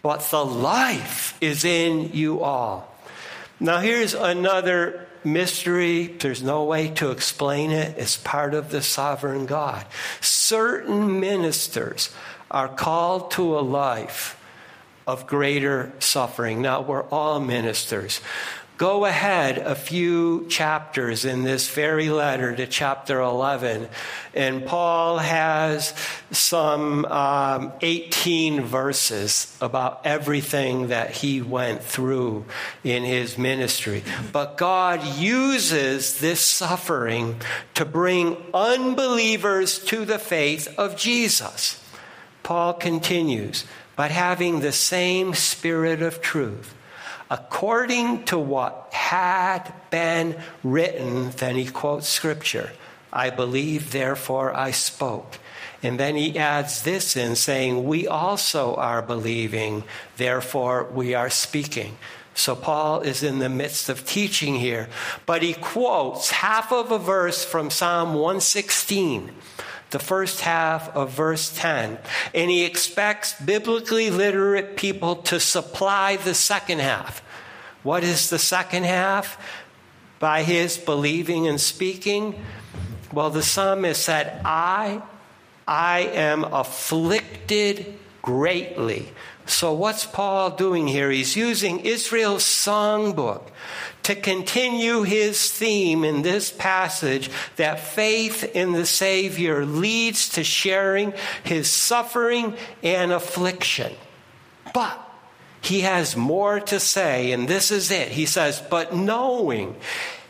but 0.01 0.21
the 0.31 0.43
life 0.43 1.37
is 1.41 1.63
in 1.63 2.11
you 2.13 2.41
all. 2.41 2.93
Now, 3.59 3.79
here's 3.79 4.13
another 4.13 5.05
mystery. 5.23 6.07
There's 6.07 6.41
no 6.41 6.63
way 6.63 6.89
to 6.91 7.11
explain 7.11 7.71
it. 7.71 7.97
It's 7.97 8.17
part 8.17 8.53
of 8.53 8.71
the 8.71 8.81
sovereign 8.81 9.45
God. 9.45 9.85
Certain 10.21 11.19
ministers 11.19 12.09
are 12.49 12.69
called 12.69 13.31
to 13.31 13.59
a 13.59 13.61
life 13.61 14.41
of 15.05 15.27
greater 15.27 15.91
suffering. 15.99 16.61
Now, 16.61 16.81
we're 16.81 17.03
all 17.03 17.39
ministers. 17.39 18.21
Go 18.79 19.03
ahead 19.03 19.57
a 19.57 19.75
few 19.75 20.47
chapters 20.47 21.25
in 21.25 21.43
this 21.43 21.69
very 21.69 22.09
letter 22.09 22.55
to 22.55 22.65
chapter 22.65 23.19
11, 23.19 23.89
and 24.33 24.65
Paul 24.65 25.17
has 25.17 25.93
some 26.31 27.03
um, 27.03 27.73
18 27.81 28.61
verses 28.61 29.53
about 29.59 29.99
everything 30.05 30.87
that 30.87 31.11
he 31.11 31.41
went 31.41 31.83
through 31.83 32.45
in 32.81 33.03
his 33.03 33.37
ministry. 33.37 34.01
But 34.31 34.55
God 34.55 35.03
uses 35.17 36.21
this 36.21 36.39
suffering 36.39 37.41
to 37.73 37.83
bring 37.83 38.37
unbelievers 38.53 39.77
to 39.87 40.05
the 40.05 40.19
faith 40.19 40.73
of 40.77 40.95
Jesus. 40.95 41.83
Paul 42.43 42.75
continues, 42.75 43.65
but 43.97 44.09
having 44.09 44.61
the 44.61 44.71
same 44.71 45.33
spirit 45.33 46.01
of 46.01 46.21
truth, 46.21 46.75
according 47.29 48.25
to 48.25 48.37
what 48.37 48.89
had 48.91 49.71
been 49.89 50.35
written, 50.63 51.31
then 51.31 51.55
he 51.55 51.67
quotes 51.67 52.07
scripture. 52.07 52.71
I 53.11 53.29
believe, 53.29 53.91
therefore 53.91 54.55
I 54.55 54.71
spoke. 54.71 55.39
And 55.81 55.99
then 55.99 56.15
he 56.15 56.37
adds 56.37 56.83
this 56.83 57.15
in 57.15 57.35
saying, 57.35 57.83
We 57.85 58.07
also 58.07 58.75
are 58.75 59.01
believing, 59.01 59.83
therefore 60.17 60.85
we 60.85 61.13
are 61.13 61.29
speaking. 61.29 61.97
So 62.35 62.55
Paul 62.55 63.01
is 63.01 63.23
in 63.23 63.39
the 63.39 63.49
midst 63.49 63.89
of 63.89 64.05
teaching 64.05 64.55
here, 64.55 64.87
but 65.25 65.41
he 65.41 65.53
quotes 65.53 66.31
half 66.31 66.71
of 66.71 66.91
a 66.91 66.99
verse 66.99 67.43
from 67.43 67.69
Psalm 67.69 68.13
116 68.13 69.31
the 69.91 69.99
first 69.99 70.41
half 70.41 70.95
of 70.95 71.11
verse 71.11 71.55
10. 71.55 71.97
And 72.33 72.51
he 72.51 72.63
expects 72.63 73.39
biblically 73.41 74.09
literate 74.09 74.77
people 74.77 75.17
to 75.17 75.39
supply 75.39 76.17
the 76.17 76.33
second 76.33 76.79
half. 76.79 77.19
What 77.83 78.03
is 78.03 78.29
the 78.29 78.39
second 78.39 78.85
half? 78.85 79.37
By 80.19 80.43
his 80.43 80.77
believing 80.77 81.47
and 81.47 81.59
speaking? 81.59 82.43
Well, 83.13 83.29
the 83.29 83.41
psalmist 83.41 84.03
said, 84.03 84.41
I, 84.45 85.01
I 85.67 86.01
am 86.01 86.43
afflicted 86.43 87.97
greatly. 88.21 89.09
So, 89.45 89.73
what's 89.73 90.05
Paul 90.05 90.51
doing 90.51 90.87
here? 90.87 91.09
He's 91.09 91.35
using 91.35 91.79
Israel's 91.79 92.43
songbook 92.43 93.49
to 94.09 94.15
continue 94.15 95.03
his 95.03 95.51
theme 95.51 96.03
in 96.03 96.23
this 96.23 96.51
passage 96.51 97.29
that 97.57 97.79
faith 97.79 98.43
in 98.55 98.71
the 98.71 98.85
Savior 98.87 99.63
leads 99.67 100.29
to 100.29 100.43
sharing 100.43 101.13
his 101.43 101.69
suffering 101.69 102.55
and 102.81 103.11
affliction. 103.11 103.93
But 104.73 104.99
he 105.61 105.81
has 105.81 106.17
more 106.17 106.59
to 106.59 106.79
say, 106.79 107.33
and 107.33 107.47
this 107.47 107.69
is 107.69 107.91
it. 107.91 108.07
He 108.07 108.25
says, 108.25 108.59
But 108.67 108.95
knowing 108.95 109.75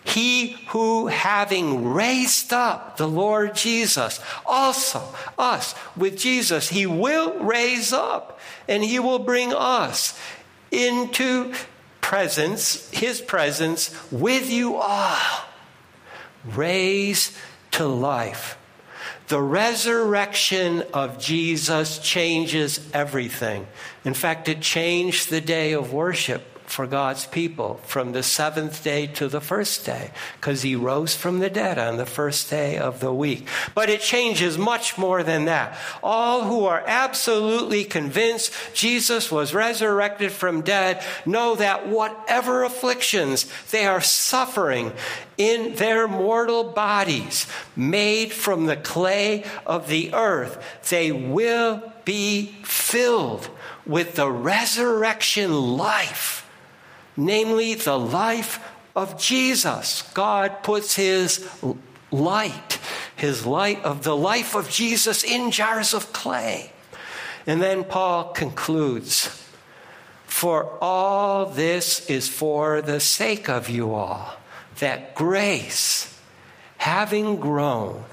he 0.04 0.58
who, 0.72 1.08
having 1.08 1.94
raised 1.94 2.52
up 2.52 2.98
the 2.98 3.08
Lord 3.08 3.56
Jesus, 3.56 4.20
also 4.46 5.02
us 5.38 5.74
with 5.96 6.18
Jesus, 6.18 6.68
he 6.68 6.86
will 6.86 7.40
raise 7.40 7.94
up 7.94 8.42
and 8.68 8.84
he 8.84 9.00
will 9.00 9.20
bring 9.20 9.54
us 9.54 10.20
into 10.70 11.54
presence, 12.10 12.89
his 12.89 13.22
presence 13.22 13.93
with 14.12 14.49
you 14.49 14.78
all. 14.78 15.45
Raised 16.43 17.36
to 17.70 17.86
life. 17.86 18.57
The 19.28 19.39
resurrection 19.39 20.82
of 20.91 21.20
Jesus 21.20 21.99
changes 21.99 22.80
everything. 22.95 23.68
In 24.03 24.16
fact, 24.16 24.49
it 24.49 24.60
changed 24.60 25.30
the 25.30 25.39
day 25.39 25.74
of 25.74 25.93
worship 25.93 26.59
for 26.70 26.86
God's 26.86 27.26
people 27.26 27.82
from 27.84 28.12
the 28.12 28.22
seventh 28.22 28.84
day 28.84 29.08
to 29.08 29.28
the 29.28 29.42
first 29.42 29.86
day 29.86 30.12
because 30.36 30.62
he 30.62 30.76
rose 30.76 31.16
from 31.16 31.40
the 31.40 31.50
dead 31.50 31.80
on 31.80 31.98
the 31.98 32.06
first 32.06 32.50
day 32.50 32.78
of 32.78 33.00
the 33.00 33.14
week. 33.14 33.48
But 33.74 33.90
it 33.90 34.02
changes 34.02 34.58
much 34.58 34.98
more 34.98 35.24
than 35.24 35.46
that. 35.46 35.76
All 36.04 36.44
who 36.44 36.66
are 36.66 36.84
absolutely 36.86 37.84
convinced 37.84 38.54
Jesus 38.76 39.32
was 39.32 39.54
resurrected 39.54 40.32
from 40.32 40.62
dead 40.62 41.04
know 41.26 41.56
that 41.56 41.88
whatever 41.88 42.64
afflictions 42.64 43.48
they 43.72 43.86
are 43.86 44.02
suffering 44.02 44.92
in 45.38 45.74
their 45.76 46.08
mortal 46.08 46.64
bodies 46.66 47.48
made 47.76 48.32
from 48.32 48.68
the 48.68 48.78
clay 48.78 49.44
of 49.66 49.88
the 49.88 50.14
earth, 50.14 50.64
they 50.90 51.12
will 51.12 51.82
be 52.06 52.54
filled 52.64 53.50
with 53.88 54.16
the 54.16 54.30
resurrection 54.30 55.52
life 55.52 56.39
namely 57.20 57.76
the 57.76 58.00
life 58.00 58.60
of 58.96 59.20
Jesus. 59.20 60.04
God 60.14 60.64
puts 60.64 60.96
his 60.96 61.48
light, 62.12 62.80
his 63.16 63.46
light 63.46 63.84
of 63.84 64.04
the 64.04 64.16
life 64.16 64.56
of 64.56 64.70
Jesus 64.70 65.24
in 65.24 65.52
jars 65.52 65.94
of 65.94 66.14
clay. 66.14 66.72
And 67.46 67.62
then 67.62 67.84
Paul 67.84 68.32
concludes 68.32 69.44
For 70.26 70.78
all 70.82 71.46
this 71.46 72.10
is 72.10 72.30
for 72.30 72.82
the 72.82 73.00
sake 73.00 73.50
of 73.50 73.70
you 73.70 73.94
all, 73.94 74.38
that 74.80 75.14
grace, 75.14 76.18
having 76.78 77.38
grown, 77.38 78.06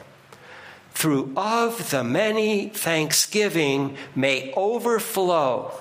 through 0.92 1.32
of 1.36 1.90
the 1.90 2.02
many 2.02 2.70
thanksgiving 2.70 3.96
may 4.14 4.52
overflow 4.54 5.72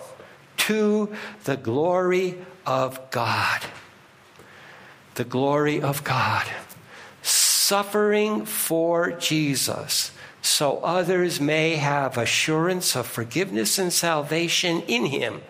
to 0.57 1.15
the 1.45 1.55
glory 1.55 2.35
of 2.65 3.11
God. 3.11 3.61
The 5.15 5.23
glory 5.23 5.81
of 5.81 6.03
God. 6.03 6.45
Suffering 7.21 8.45
for 8.45 9.11
Jesus 9.11 10.11
so 10.45 10.77
others 10.79 11.41
may 11.41 11.75
have 11.75 12.17
assurance 12.17 12.95
of 12.95 13.07
forgiveness 13.07 13.79
and 13.79 13.91
salvation 13.91 14.81
in 14.87 15.05
Him 15.05 15.41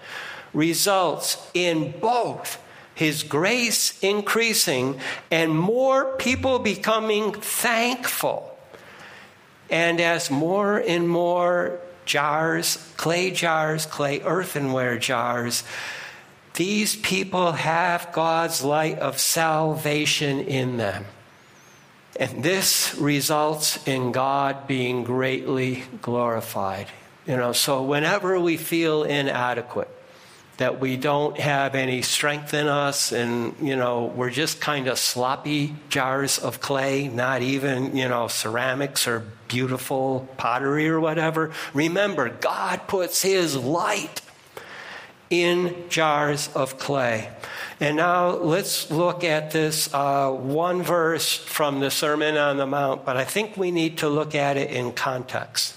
results 0.54 1.38
in 1.54 1.94
both 2.00 2.62
His 2.94 3.24
grace 3.24 4.00
increasing 4.02 5.00
and 5.30 5.52
more 5.58 6.16
people 6.16 6.60
becoming 6.60 7.34
thankful. 7.34 8.58
And 9.70 10.00
as 10.00 10.32
more 10.32 10.78
and 10.78 11.10
more 11.10 11.80
jars, 12.06 12.78
clay 12.96 13.32
jars, 13.32 13.86
clay 13.86 14.22
earthenware 14.22 14.98
jars, 14.98 15.64
these 16.56 16.96
people 16.96 17.52
have 17.52 18.12
God's 18.12 18.64
light 18.64 19.00
of 19.00 19.20
salvation 19.20 20.40
in 20.42 20.78
them. 20.78 21.06
And 22.18 22.44
this 22.44 22.96
results 22.96 23.86
in 23.86 24.14
God 24.14 24.68
being 24.68 25.04
greatly 25.04 25.84
glorified. 26.02 26.88
You 27.28 27.36
know, 27.36 27.52
so 27.52 27.84
whenever 27.84 28.40
we 28.40 28.56
feel 28.56 29.04
inadequate, 29.04 29.90
that 30.58 30.80
we 30.80 30.96
don't 30.96 31.38
have 31.38 31.76
any 31.76 32.02
strength 32.02 32.54
in 32.54 32.68
us 32.68 33.12
and 33.12 33.54
you 33.62 33.76
know 33.76 34.06
we're 34.06 34.30
just 34.30 34.62
kind 34.62 34.88
of 34.88 34.98
sloppy 34.98 35.76
jars 35.90 36.40
of 36.40 36.62
clay 36.62 37.10
not 37.10 37.42
even 37.42 37.96
you 37.96 38.08
know 38.08 38.28
ceramics 38.30 39.06
or 39.08 39.26
beautiful 39.50 40.28
pottery 40.38 40.88
or 40.88 41.00
whatever 41.00 41.52
remember 41.74 42.30
god 42.30 42.88
puts 42.88 43.22
his 43.22 43.58
light 43.58 44.22
in 45.30 45.76
jars 45.90 46.50
of 46.56 46.78
clay 46.78 47.30
and 47.80 47.98
now 47.98 48.30
let's 48.30 48.90
look 48.92 49.24
at 49.24 49.52
this 49.52 49.94
uh, 49.94 50.32
one 50.32 50.82
verse 50.82 51.36
from 51.36 51.80
the 51.80 51.92
sermon 51.92 52.38
on 52.38 52.58
the 52.58 52.66
mount 52.68 53.06
but 53.06 53.18
i 53.18 53.24
think 53.24 53.58
we 53.58 53.72
need 53.72 53.98
to 53.98 54.08
look 54.08 54.36
at 54.36 54.58
it 54.58 54.70
in 54.72 54.92
context 54.92 55.76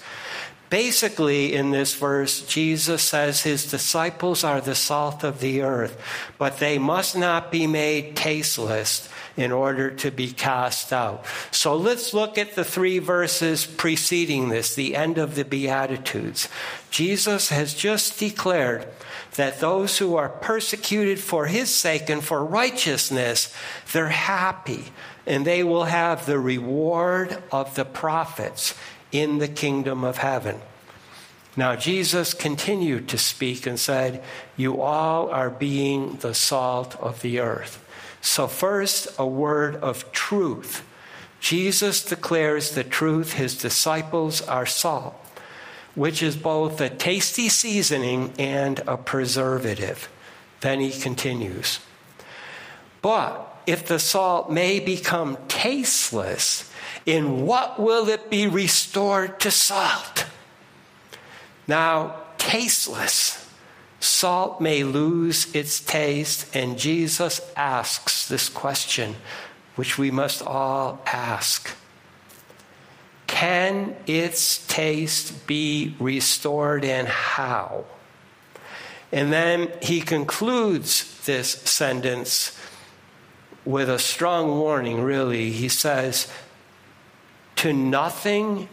Basically, 0.69 1.55
in 1.55 1.71
this 1.71 1.95
verse, 1.95 2.45
Jesus 2.45 3.01
says 3.01 3.41
his 3.41 3.69
disciples 3.71 4.43
are 4.43 4.61
the 4.61 4.75
salt 4.75 5.23
of 5.23 5.39
the 5.39 5.63
earth, 5.63 5.99
but 6.37 6.59
they 6.59 6.77
must 6.77 7.17
not 7.17 7.51
be 7.51 7.65
made 7.65 8.15
tasteless 8.15 9.09
in 9.35 9.51
order 9.51 9.89
to 9.89 10.11
be 10.11 10.31
cast 10.31 10.93
out. 10.93 11.25
So 11.49 11.75
let's 11.75 12.13
look 12.13 12.37
at 12.37 12.53
the 12.53 12.63
three 12.63 12.99
verses 12.99 13.65
preceding 13.65 14.49
this, 14.49 14.75
the 14.75 14.95
end 14.95 15.17
of 15.17 15.33
the 15.33 15.45
Beatitudes. 15.45 16.49
Jesus 16.91 17.49
has 17.49 17.73
just 17.73 18.19
declared 18.19 18.87
that 19.35 19.59
those 19.59 19.97
who 19.97 20.15
are 20.15 20.29
persecuted 20.29 21.19
for 21.19 21.47
his 21.47 21.73
sake 21.73 22.09
and 22.09 22.23
for 22.23 22.43
righteousness, 22.43 23.53
they're 23.93 24.09
happy 24.09 24.85
and 25.25 25.45
they 25.45 25.63
will 25.63 25.85
have 25.85 26.25
the 26.25 26.39
reward 26.39 27.41
of 27.51 27.75
the 27.75 27.85
prophets 27.85 28.73
in 29.11 29.37
the 29.37 29.47
kingdom 29.47 30.03
of 30.03 30.17
heaven. 30.17 30.59
Now, 31.55 31.75
Jesus 31.75 32.33
continued 32.33 33.07
to 33.09 33.17
speak 33.17 33.67
and 33.67 33.79
said, 33.79 34.23
You 34.55 34.81
all 34.81 35.29
are 35.29 35.49
being 35.49 36.15
the 36.17 36.33
salt 36.33 36.95
of 36.99 37.21
the 37.21 37.39
earth. 37.39 37.85
So, 38.21 38.47
first, 38.47 39.07
a 39.19 39.27
word 39.27 39.75
of 39.77 40.11
truth. 40.11 40.85
Jesus 41.39 42.03
declares 42.03 42.71
the 42.71 42.83
truth 42.83 43.33
his 43.33 43.57
disciples 43.57 44.41
are 44.41 44.65
salt, 44.65 45.15
which 45.99 46.23
is 46.23 46.37
both 46.37 46.79
a 46.79 46.89
tasty 46.89 47.49
seasoning 47.49 48.33
and 48.39 48.79
a 48.87 48.95
preservative. 48.95 50.07
Then 50.61 50.79
he 50.79 50.91
continues. 50.91 51.79
But 53.01 53.61
if 53.67 53.85
the 53.85 53.99
salt 53.99 54.49
may 54.49 54.79
become 54.79 55.37
tasteless, 55.49 56.71
in 57.05 57.45
what 57.45 57.81
will 57.81 58.07
it 58.07 58.29
be 58.29 58.47
restored 58.47 59.41
to 59.41 59.51
salt? 59.51 60.25
Now, 61.67 62.15
tasteless. 62.37 63.45
Salt 63.99 64.61
may 64.61 64.85
lose 64.85 65.53
its 65.53 65.81
taste, 65.81 66.55
and 66.55 66.79
Jesus 66.79 67.41
asks 67.57 68.25
this 68.29 68.47
question, 68.47 69.17
which 69.75 69.97
we 69.97 70.11
must 70.11 70.41
all 70.41 71.01
ask 71.05 71.75
Can 73.29 73.95
its 74.05 74.65
taste 74.67 75.47
be 75.47 75.95
restored, 75.99 76.83
and 76.83 77.07
how? 77.07 77.85
And 79.11 79.31
then 79.31 79.71
he 79.81 80.01
concludes 80.01 81.25
this 81.25 81.51
sentence 81.51 82.57
with 83.63 83.89
a 83.89 83.99
strong 83.99 84.57
warning, 84.57 85.01
really. 85.01 85.51
He 85.51 85.69
says, 85.69 86.27
To 87.57 87.71
nothing 87.71 88.67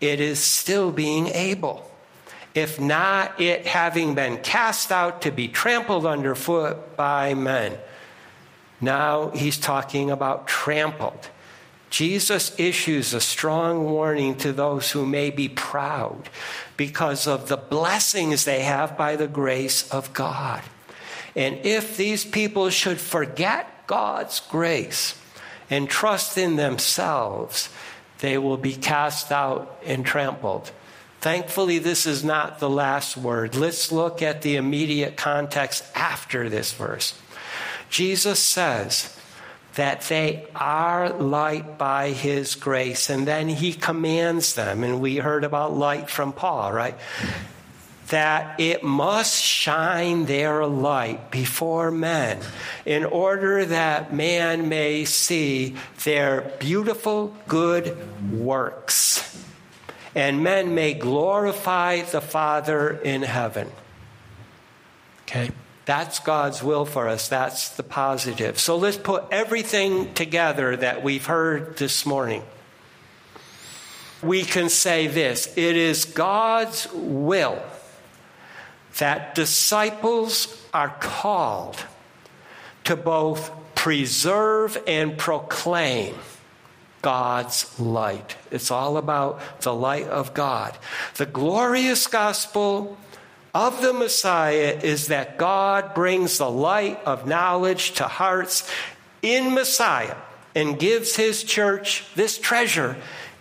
it 0.00 0.20
is 0.20 0.40
still 0.40 0.90
being 0.90 1.28
able 1.28 1.88
if 2.54 2.80
not 2.80 3.40
it 3.40 3.66
having 3.66 4.14
been 4.14 4.38
cast 4.38 4.90
out 4.92 5.22
to 5.22 5.30
be 5.30 5.48
trampled 5.48 6.04
underfoot 6.04 6.96
by 6.96 7.34
men. 7.34 7.78
Now 8.80 9.30
he's 9.30 9.58
talking 9.58 10.10
about 10.10 10.46
trampled. 10.46 11.28
Jesus 11.92 12.58
issues 12.58 13.12
a 13.12 13.20
strong 13.20 13.84
warning 13.84 14.34
to 14.36 14.50
those 14.54 14.90
who 14.90 15.04
may 15.04 15.28
be 15.28 15.50
proud 15.50 16.30
because 16.78 17.26
of 17.26 17.48
the 17.48 17.58
blessings 17.58 18.46
they 18.46 18.62
have 18.62 18.96
by 18.96 19.14
the 19.14 19.28
grace 19.28 19.88
of 19.90 20.14
God. 20.14 20.62
And 21.36 21.58
if 21.66 21.98
these 21.98 22.24
people 22.24 22.70
should 22.70 22.98
forget 22.98 23.86
God's 23.86 24.40
grace 24.40 25.20
and 25.68 25.86
trust 25.86 26.38
in 26.38 26.56
themselves, 26.56 27.68
they 28.20 28.38
will 28.38 28.56
be 28.56 28.74
cast 28.74 29.30
out 29.30 29.78
and 29.84 30.06
trampled. 30.06 30.70
Thankfully, 31.20 31.78
this 31.78 32.06
is 32.06 32.24
not 32.24 32.58
the 32.58 32.70
last 32.70 33.18
word. 33.18 33.54
Let's 33.54 33.92
look 33.92 34.22
at 34.22 34.40
the 34.40 34.56
immediate 34.56 35.18
context 35.18 35.84
after 35.94 36.48
this 36.48 36.72
verse. 36.72 37.20
Jesus 37.90 38.38
says 38.38 39.11
that 39.74 40.02
they 40.02 40.46
are 40.54 41.10
light 41.10 41.78
by 41.78 42.10
his 42.10 42.54
grace, 42.54 43.08
and 43.10 43.26
then 43.26 43.48
he 43.48 43.72
commands 43.72 44.54
them, 44.54 44.84
and 44.84 45.00
we 45.00 45.16
heard 45.16 45.44
about 45.44 45.74
light 45.74 46.10
from 46.10 46.32
Paul, 46.32 46.72
right? 46.72 46.94
That 48.08 48.60
it 48.60 48.82
must 48.82 49.42
shine 49.42 50.26
their 50.26 50.66
light 50.66 51.30
before 51.30 51.90
men 51.90 52.40
in 52.84 53.04
order 53.04 53.64
that 53.64 54.12
man 54.12 54.68
may 54.68 55.06
see 55.06 55.76
their 56.04 56.52
beautiful 56.58 57.34
good 57.48 57.96
works 58.30 59.32
and 60.14 60.42
men 60.42 60.74
may 60.74 60.94
glorify 60.94 62.02
the 62.02 62.20
Father 62.20 62.90
in 62.90 63.22
heaven. 63.22 63.70
Okay? 65.22 65.50
That's 65.84 66.20
God's 66.20 66.62
will 66.62 66.84
for 66.84 67.08
us. 67.08 67.28
That's 67.28 67.70
the 67.70 67.82
positive. 67.82 68.58
So 68.58 68.76
let's 68.76 68.96
put 68.96 69.24
everything 69.30 70.14
together 70.14 70.76
that 70.76 71.02
we've 71.02 71.26
heard 71.26 71.76
this 71.76 72.06
morning. 72.06 72.42
We 74.22 74.44
can 74.44 74.68
say 74.68 75.08
this 75.08 75.52
it 75.56 75.76
is 75.76 76.04
God's 76.04 76.86
will 76.92 77.60
that 78.98 79.34
disciples 79.34 80.56
are 80.72 80.94
called 81.00 81.84
to 82.84 82.94
both 82.94 83.50
preserve 83.74 84.80
and 84.86 85.18
proclaim 85.18 86.14
God's 87.00 87.80
light. 87.80 88.36
It's 88.52 88.70
all 88.70 88.96
about 88.96 89.62
the 89.62 89.74
light 89.74 90.06
of 90.06 90.34
God. 90.34 90.76
The 91.16 91.26
glorious 91.26 92.06
gospel 92.06 92.96
of 93.54 93.82
the 93.82 93.92
Messiah 93.92 94.78
is 94.82 95.08
that 95.08 95.38
God 95.38 95.94
brings 95.94 96.38
the 96.38 96.50
light 96.50 97.00
of 97.04 97.26
knowledge 97.26 97.92
to 97.92 98.04
hearts 98.04 98.68
in 99.20 99.54
Messiah 99.54 100.16
and 100.54 100.78
gives 100.78 101.16
his 101.16 101.44
church 101.44 102.04
this 102.14 102.38
treasure 102.38 102.96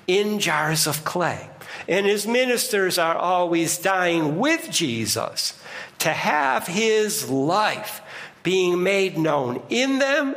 in 0.08 0.40
jars 0.40 0.88
of 0.88 1.04
clay. 1.04 1.50
And 1.88 2.06
his 2.06 2.28
ministers 2.28 2.98
are 2.98 3.16
always 3.16 3.78
dying 3.78 4.38
with 4.38 4.70
Jesus 4.70 5.60
to 6.00 6.10
have 6.10 6.68
his 6.68 7.30
life 7.30 8.02
being 8.44 8.84
made 8.84 9.18
known 9.18 9.62
in 9.70 10.00
them 10.00 10.36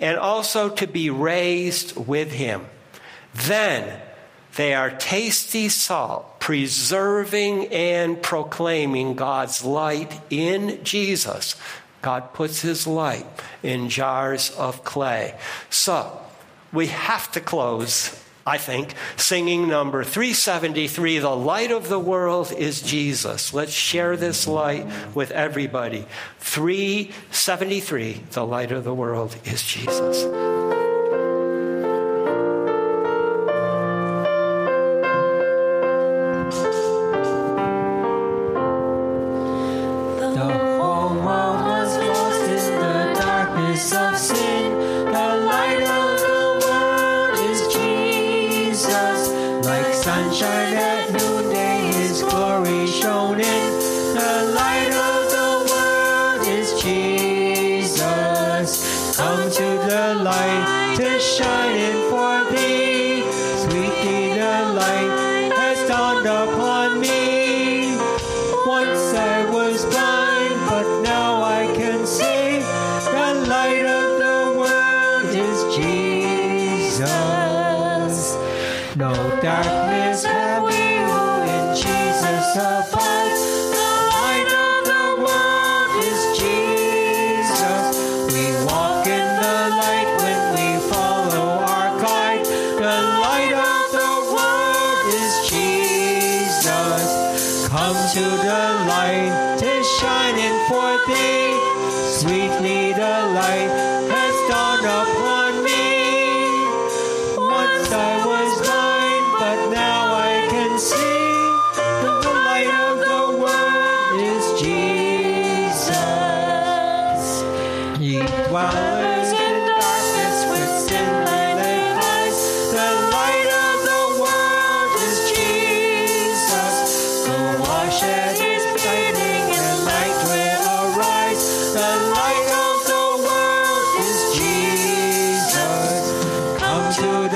and 0.00 0.18
also 0.18 0.68
to 0.68 0.86
be 0.86 1.10
raised 1.10 1.96
with 1.96 2.32
him. 2.32 2.66
Then 3.34 4.00
they 4.56 4.74
are 4.74 4.90
tasty 4.90 5.68
salt, 5.68 6.40
preserving 6.40 7.68
and 7.68 8.22
proclaiming 8.22 9.14
God's 9.14 9.64
light 9.64 10.20
in 10.30 10.82
Jesus. 10.84 11.56
God 12.02 12.34
puts 12.34 12.62
his 12.62 12.86
light 12.86 13.26
in 13.62 13.88
jars 13.88 14.50
of 14.50 14.84
clay. 14.84 15.34
So 15.70 16.20
we 16.72 16.88
have 16.88 17.30
to 17.32 17.40
close 17.40 18.18
I 18.44 18.58
think, 18.58 18.94
singing 19.16 19.68
number 19.68 20.02
373 20.02 21.20
The 21.20 21.30
Light 21.30 21.70
of 21.70 21.88
the 21.88 22.00
World 22.00 22.52
is 22.52 22.82
Jesus. 22.82 23.54
Let's 23.54 23.72
share 23.72 24.16
this 24.16 24.48
light 24.48 24.86
with 25.14 25.30
everybody. 25.30 26.06
373 26.40 28.22
The 28.32 28.44
Light 28.44 28.72
of 28.72 28.82
the 28.82 28.94
World 28.94 29.36
is 29.44 29.62
Jesus. 29.62 30.61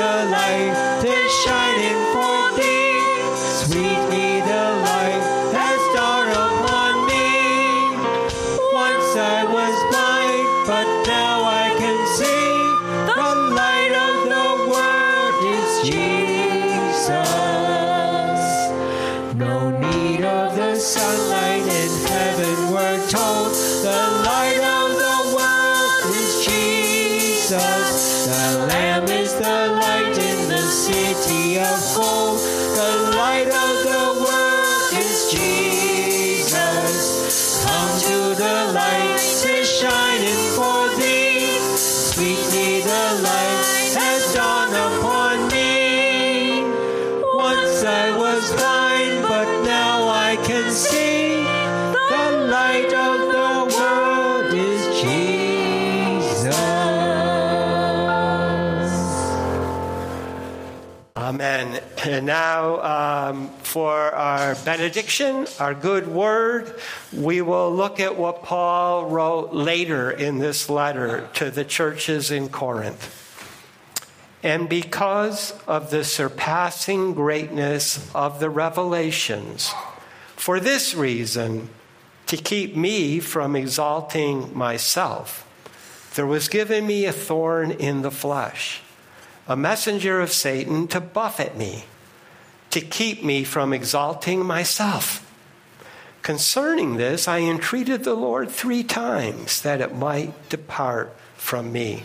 To 0.06 0.85
And 62.16 62.24
now, 62.24 63.28
um, 63.28 63.50
for 63.58 63.92
our 63.92 64.54
benediction, 64.64 65.46
our 65.60 65.74
good 65.74 66.08
word, 66.08 66.80
we 67.12 67.42
will 67.42 67.70
look 67.76 68.00
at 68.00 68.16
what 68.16 68.42
Paul 68.42 69.10
wrote 69.10 69.52
later 69.52 70.10
in 70.10 70.38
this 70.38 70.70
letter 70.70 71.28
to 71.34 71.50
the 71.50 71.62
churches 71.62 72.30
in 72.30 72.48
Corinth. 72.48 73.12
And 74.42 74.66
because 74.66 75.52
of 75.66 75.90
the 75.90 76.04
surpassing 76.04 77.12
greatness 77.12 78.10
of 78.14 78.40
the 78.40 78.48
revelations, 78.48 79.70
for 80.36 80.58
this 80.58 80.94
reason, 80.94 81.68
to 82.28 82.38
keep 82.38 82.74
me 82.74 83.20
from 83.20 83.54
exalting 83.54 84.56
myself, 84.56 85.46
there 86.14 86.26
was 86.26 86.48
given 86.48 86.86
me 86.86 87.04
a 87.04 87.12
thorn 87.12 87.72
in 87.72 88.00
the 88.00 88.10
flesh 88.10 88.80
a 89.48 89.56
messenger 89.56 90.20
of 90.20 90.32
Satan 90.32 90.88
to 90.88 91.00
buffet 91.00 91.56
me, 91.56 91.84
to 92.76 92.82
keep 92.82 93.24
me 93.24 93.42
from 93.42 93.72
exalting 93.72 94.44
myself. 94.44 95.22
Concerning 96.20 96.98
this, 96.98 97.26
I 97.26 97.38
entreated 97.38 98.04
the 98.04 98.12
Lord 98.12 98.50
three 98.50 98.84
times 98.84 99.62
that 99.62 99.80
it 99.80 99.96
might 99.96 100.50
depart 100.50 101.16
from 101.36 101.72
me. 101.72 102.02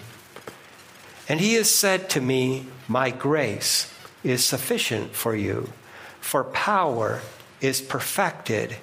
And 1.28 1.42
he 1.42 1.56
has 1.56 1.70
said 1.70 2.10
to 2.12 2.22
me, 2.22 2.68
My 2.88 3.10
grace 3.10 3.94
is 4.24 4.46
sufficient 4.46 5.14
for 5.14 5.36
you, 5.36 5.74
for 6.22 6.46
power 6.46 7.20
is 7.60 7.82
perfected 7.82 8.78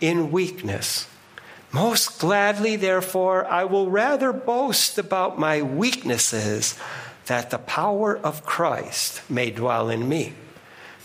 in 0.00 0.30
weakness. 0.30 1.08
Most 1.72 2.20
gladly, 2.20 2.76
therefore, 2.76 3.44
I 3.44 3.64
will 3.64 3.90
rather 3.90 4.32
boast 4.32 4.98
about 4.98 5.36
my 5.36 5.62
weaknesses 5.62 6.78
that 7.26 7.50
the 7.50 7.58
power 7.58 8.16
of 8.16 8.46
Christ 8.46 9.28
may 9.28 9.50
dwell 9.50 9.90
in 9.90 10.08
me. 10.08 10.34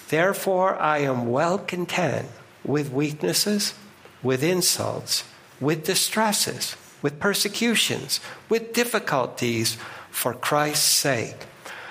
Therefore, 0.10 0.76
I 0.76 1.00
am 1.00 1.28
well 1.28 1.60
content 1.60 2.28
with 2.66 2.92
weaknesses, 2.92 3.76
with 4.24 4.44
insults, 4.44 5.24
with 5.62 5.86
distresses, 5.86 6.76
with 7.02 7.20
persecutions, 7.20 8.20
with 8.50 8.74
difficulties 8.74 9.78
for 10.10 10.34
Christ's 10.34 10.92
sake. 10.92 11.46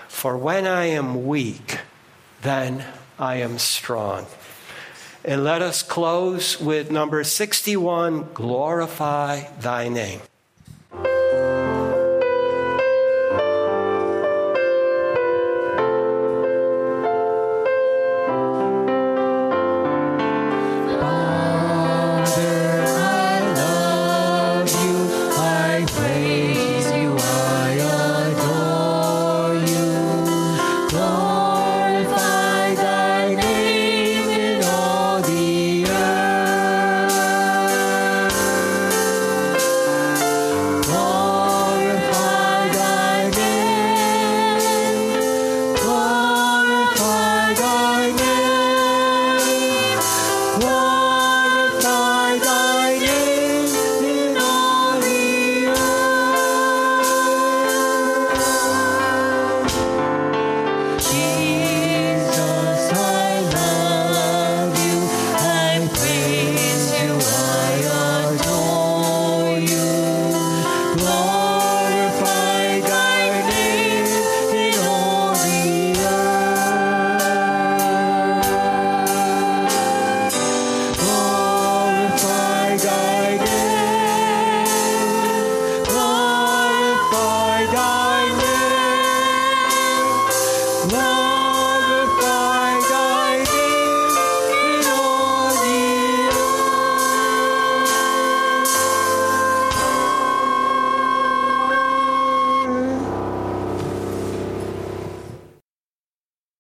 For 0.09 0.37
when 0.37 0.67
I 0.67 0.87
am 0.87 1.27
weak, 1.27 1.79
then 2.43 2.85
I 3.19 3.37
am 3.37 3.59
strong. 3.59 4.27
And 5.25 5.45
let 5.45 5.63
us 5.63 5.83
close 5.83 6.61
with 6.61 6.91
number 6.91 7.23
61 7.23 8.31
Glorify 8.35 9.45
thy 9.61 9.89
name. 9.89 10.21